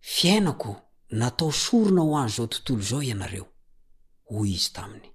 fiainako 0.00 0.72
natao 1.20 1.50
sorona 1.52 2.02
ho 2.06 2.14
an 2.22 2.28
zao 2.36 2.46
tontolo 2.54 2.82
zao 2.90 3.02
ianareo 3.02 3.46
hoy 4.30 4.50
izy 4.56 4.72
taminy 4.72 5.10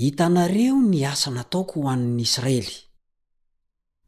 hitanareo 0.00 0.76
niasa 0.90 1.30
nataoko 1.30 1.74
ho 1.82 1.88
an'ny 1.90 2.20
israely 2.22 2.76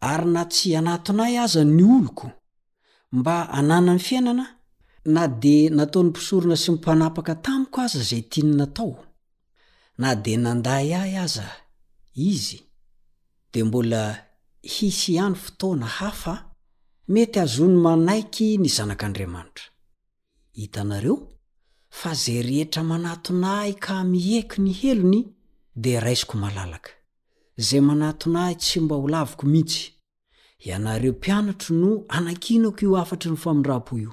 ary 0.00 0.28
na 0.34 0.42
tsy 0.50 0.74
hanatonay 0.76 1.34
aza 1.44 1.62
ny 1.64 1.82
oloko 1.96 2.26
mba 3.12 3.34
ananany 3.58 3.98
fiainana 4.08 4.55
na 5.06 5.26
di 5.40 5.56
nataony 5.76 6.08
mpisorona 6.10 6.56
sy 6.56 6.70
mipanapaka 6.72 7.32
tamiko 7.44 7.78
aza 7.86 8.00
zay 8.08 8.22
tiny 8.32 8.52
natao 8.58 8.94
na 10.02 10.08
dia 10.22 10.38
nanday 10.44 10.88
ahy 11.00 11.16
aza 11.26 11.46
izy 12.14 12.58
de 13.52 13.60
mbola 13.64 14.24
hisy 14.74 15.12
iany 15.12 15.34
fotoana 15.34 15.86
hafa 15.98 16.34
mety 17.08 17.40
azony 17.40 17.76
manaiky 17.84 18.48
nizanak'andriamanitra 18.58 19.64
hitanareo 20.58 21.16
fa 21.98 22.10
zay 22.22 22.42
rehetra 22.48 22.82
manatonaahy 22.90 23.72
ka 23.84 23.94
miako 24.04 24.62
nyhelony 24.62 25.22
de 25.82 26.00
raisiko 26.04 26.34
malalaka 26.42 26.90
zay 27.66 27.80
manatonaahy 27.80 28.54
tsy 28.60 28.80
mba 28.80 28.96
ho 28.96 29.08
laviko 29.08 29.44
miitsy 29.52 29.82
ianareo 30.66 31.12
mpianatro 31.12 31.70
no 31.82 31.90
anankinako 32.14 32.80
io 32.86 32.94
afatry 33.02 33.30
ny 33.30 33.36
famindrapo 33.36 33.98
io 33.98 34.12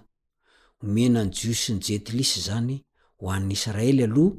menany 0.83 1.29
jiosyny 1.31 1.79
jetylisy 1.87 2.39
zany 2.47 2.75
ho 3.19 3.25
any 3.35 3.53
israely 3.55 4.03
aloh 4.07 4.31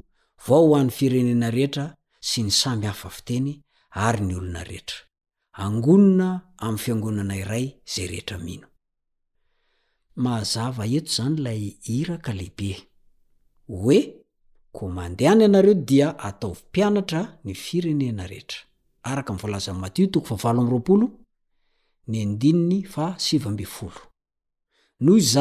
vao 0.47 0.67
ho 0.69 0.75
any 0.81 0.91
firenena 0.99 1.51
rehetra 1.51 1.97
si 2.21 2.43
ny 2.43 2.51
samy 2.51 2.87
hafa 2.87 3.09
fiteny 3.11 3.53
ary 3.93 4.21
ny 4.27 4.35
olona 4.35 4.65
rehetra 4.65 4.97
angonona 5.65 6.29
amy 6.59 6.79
fiangonana 6.79 7.37
iray 7.43 7.67
zay 7.93 8.07
rehetra 8.07 8.39
mino 8.39 8.67
ko 14.77 14.89
mandehany 14.91 15.45
anareo 15.45 15.75
dia 15.75 16.19
ataoy 16.19 16.57
pianatra 16.73 17.39
ny 17.45 17.55
firenena 17.55 18.27
rehetra 18.27 18.59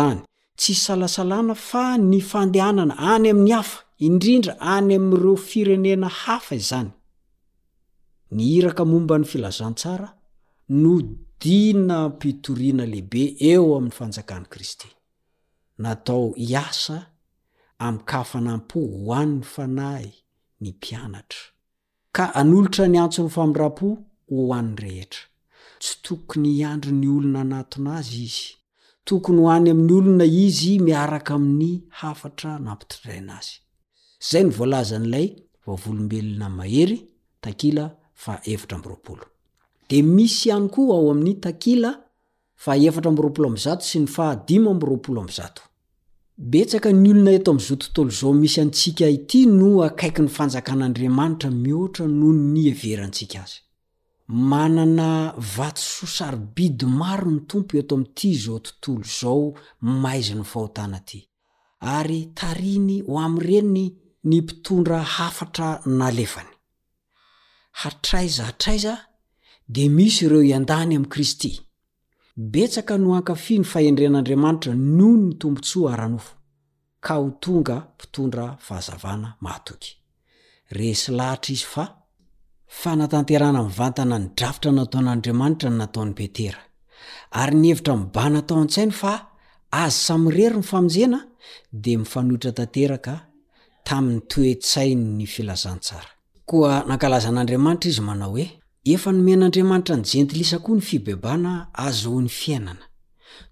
raa 0.07 0.25
tsy 0.57 0.73
salasalana 0.75 1.55
fa 1.69 1.83
ny 1.97 2.19
fandehanana 2.31 2.93
any 3.13 3.27
amin'ny 3.33 3.53
hafa 3.57 3.77
indrindra 4.05 4.53
any 4.75 4.93
ami'ireo 4.95 5.35
firenena 5.49 6.09
hafa 6.23 6.55
izany 6.61 6.91
nihiraka 8.35 8.83
momba 8.91 9.15
ny 9.17 9.25
filazantsara 9.31 10.07
no 10.81 10.93
dina 11.41 11.95
ampitoriana 12.07 12.85
lehibe 12.93 13.23
eo 13.51 13.67
amin'ny 13.77 13.95
fanjakany 13.97 14.45
kristy 14.53 14.89
natao 15.83 16.27
hiasa 16.43 16.97
am 17.85 17.95
kafanam-po 18.11 18.79
ho 18.93 18.99
ann'ny 19.21 19.43
fanahy 19.53 20.11
ny 20.61 20.69
mpianatra 20.77 21.43
ka 22.15 22.23
anolotra 22.39 22.85
ny 22.91 22.97
antso 23.03 23.19
ny 23.25 23.31
famidram-po 23.35 23.87
ho 24.29 24.39
an'ny 24.59 24.77
rehetra 24.83 25.23
tsy 25.81 25.93
tokony 26.05 26.49
hiandro 26.57 26.91
ny 27.01 27.07
olona 27.17 27.39
anatona 27.45 27.91
azy 27.99 28.19
izy 28.27 28.49
tokony 29.05 29.41
hoany 29.41 29.71
aminy 29.71 29.93
olona 29.97 30.25
izy 30.25 30.79
miaraka 30.85 31.31
amin'ny 31.39 31.71
hafatra 31.99 32.51
nampitindrainazy 32.65 33.53
zay 34.29 34.43
nyvolaza 34.47 34.97
n'lay 35.03 35.27
lobelna 35.65 36.47
maheryta0 36.57 39.19
d 39.89 39.91
misy 40.15 40.41
iany 40.49 40.67
koa 40.75 40.93
ao 40.97 41.07
amin'ny 41.13 41.33
takila 41.45 41.91
fa 42.63 42.71
s 42.79 42.81
ny 43.99 44.05
h 44.07 44.09
betsaka 46.53 46.89
ny 47.01 47.09
olona 47.11 47.31
eto 47.37 47.49
amizao 47.53 47.77
tontolo 47.85 48.09
zao 48.19 48.31
misy 48.41 48.57
antsika 48.63 49.05
ity 49.17 49.39
no 49.59 49.69
akaiky 49.87 50.21
ny 50.21 50.27
fanjakan'andriamanitra 50.37 51.49
mioatra 51.63 52.05
noho 52.19 52.33
nyheverantsika 52.53 53.39
azy 53.45 53.57
manana 54.27 55.33
vaty 55.55 55.81
sosarybidy 55.81 56.85
maro 56.85 57.31
ny 57.31 57.39
tompo 57.47 57.77
iato 57.77 57.95
amity 57.95 58.29
izao 58.31 58.59
tontolo 58.59 59.03
zao 59.19 59.53
maizi 59.81 60.33
ny 60.35 60.43
fahotana 60.43 60.99
ty 61.05 61.27
ary 61.81 62.25
tariny 62.35 63.01
ho 63.07 63.19
am 63.19 63.37
reny 63.39 63.91
ny 64.23 64.37
mpitondra 64.41 65.03
hafatra 65.03 65.81
nalefany 65.85 66.47
hatraizahatraiza 67.71 68.95
de 69.67 69.89
misy 69.89 70.25
ireo 70.25 70.41
iandany 70.43 70.95
amy 70.95 71.07
kristy 71.07 71.59
betsaka 72.35 72.97
no 72.97 73.15
ankafi 73.15 73.59
ny 73.59 73.65
fahendrean'andriamanitra 73.71 74.73
noho 74.75 75.17
ny 75.17 75.33
tompontso 75.39 75.89
aranofo 75.89 76.33
ka 77.05 77.13
ho 77.19 77.29
tonga 77.43 77.77
pitondra 77.97 78.57
fahazavana 78.65 79.35
matokyiz 79.41 81.09
fa 82.81 82.91
natanterana 83.01 83.59
mivantana 83.65 84.15
nydrafitra 84.23 84.71
nataon'andriamanitra 84.79 85.69
ny 85.71 85.77
nataony 85.81 86.11
petera 86.19 86.61
ary 87.41 87.55
nihevitra 87.61 87.93
mibana 88.01 88.39
tao 88.47 88.57
an-tsainy 88.63 88.93
fa 89.01 89.13
azo 89.83 89.99
samyrery 90.07 90.57
ny 90.59 90.63
faminjena 90.71 91.19
dia 91.83 91.97
mifanohitra 92.01 92.51
tanteraka 92.59 93.13
taminy 93.87 94.19
toetsainy 94.31 95.03
ny 95.17 95.25
filazantsara 95.33 96.09
koa 96.49 96.71
nankalazan'andriamanitra 96.89 97.87
izy 97.91 98.01
manao 98.09 98.29
hoe 98.35 98.45
efa 98.93 99.09
nomen'andriamanitra 99.17 99.93
ny 99.99 100.03
jentilisa 100.11 100.57
koa 100.65 100.75
ny 100.77 100.81
fibebana 100.89 101.51
azoony 101.87 102.29
fiainana 102.39 102.85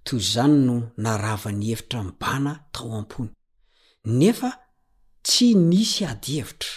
toyzyzany 0.06 0.56
no 0.68 0.76
narava 1.06 1.50
ny 1.60 1.64
hevitra 1.72 2.00
mibana 2.08 2.52
tao 2.74 2.90
am-pony 3.00 3.30
nefa 4.20 4.50
tsy 5.26 5.48
nisy 5.70 6.02
ady 6.12 6.32
hevitra 6.40 6.74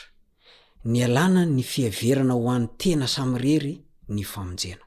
ny 0.84 1.02
alana 1.04 1.44
ny 1.48 1.62
fihaverana 1.64 2.34
ho 2.34 2.50
any 2.54 2.66
tena 2.76 3.06
samy 3.08 3.38
rery 3.38 3.74
ny 4.08 4.22
famonjena 4.24 4.84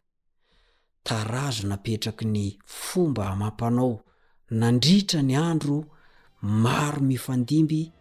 tarazo 1.08 1.64
napetraky 1.68 2.26
ny 2.26 2.46
fomba 2.66 3.24
hamampanao 3.30 3.94
nandritra 4.50 5.22
ny 5.24 5.36
andro 5.38 5.86
maro 6.42 7.02
mifandimby 7.02 7.92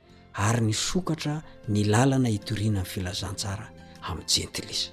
ary 0.46 0.60
nisokatra 0.66 1.34
nylalana 1.68 2.28
hitoriana 2.34 2.82
ny 2.84 2.86
filazantsara 2.92 3.66
amy 4.08 4.22
jentil 4.32 4.68
izy 4.74 4.88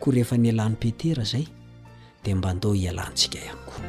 koa 0.00 0.12
rehefa 0.14 0.36
nialany 0.38 0.76
petera 0.76 1.24
zay 1.24 1.46
dia 2.22 2.36
mbandao 2.36 2.72
hialanntsika 2.78 3.38
iany 3.44 3.62
kona 3.70 3.88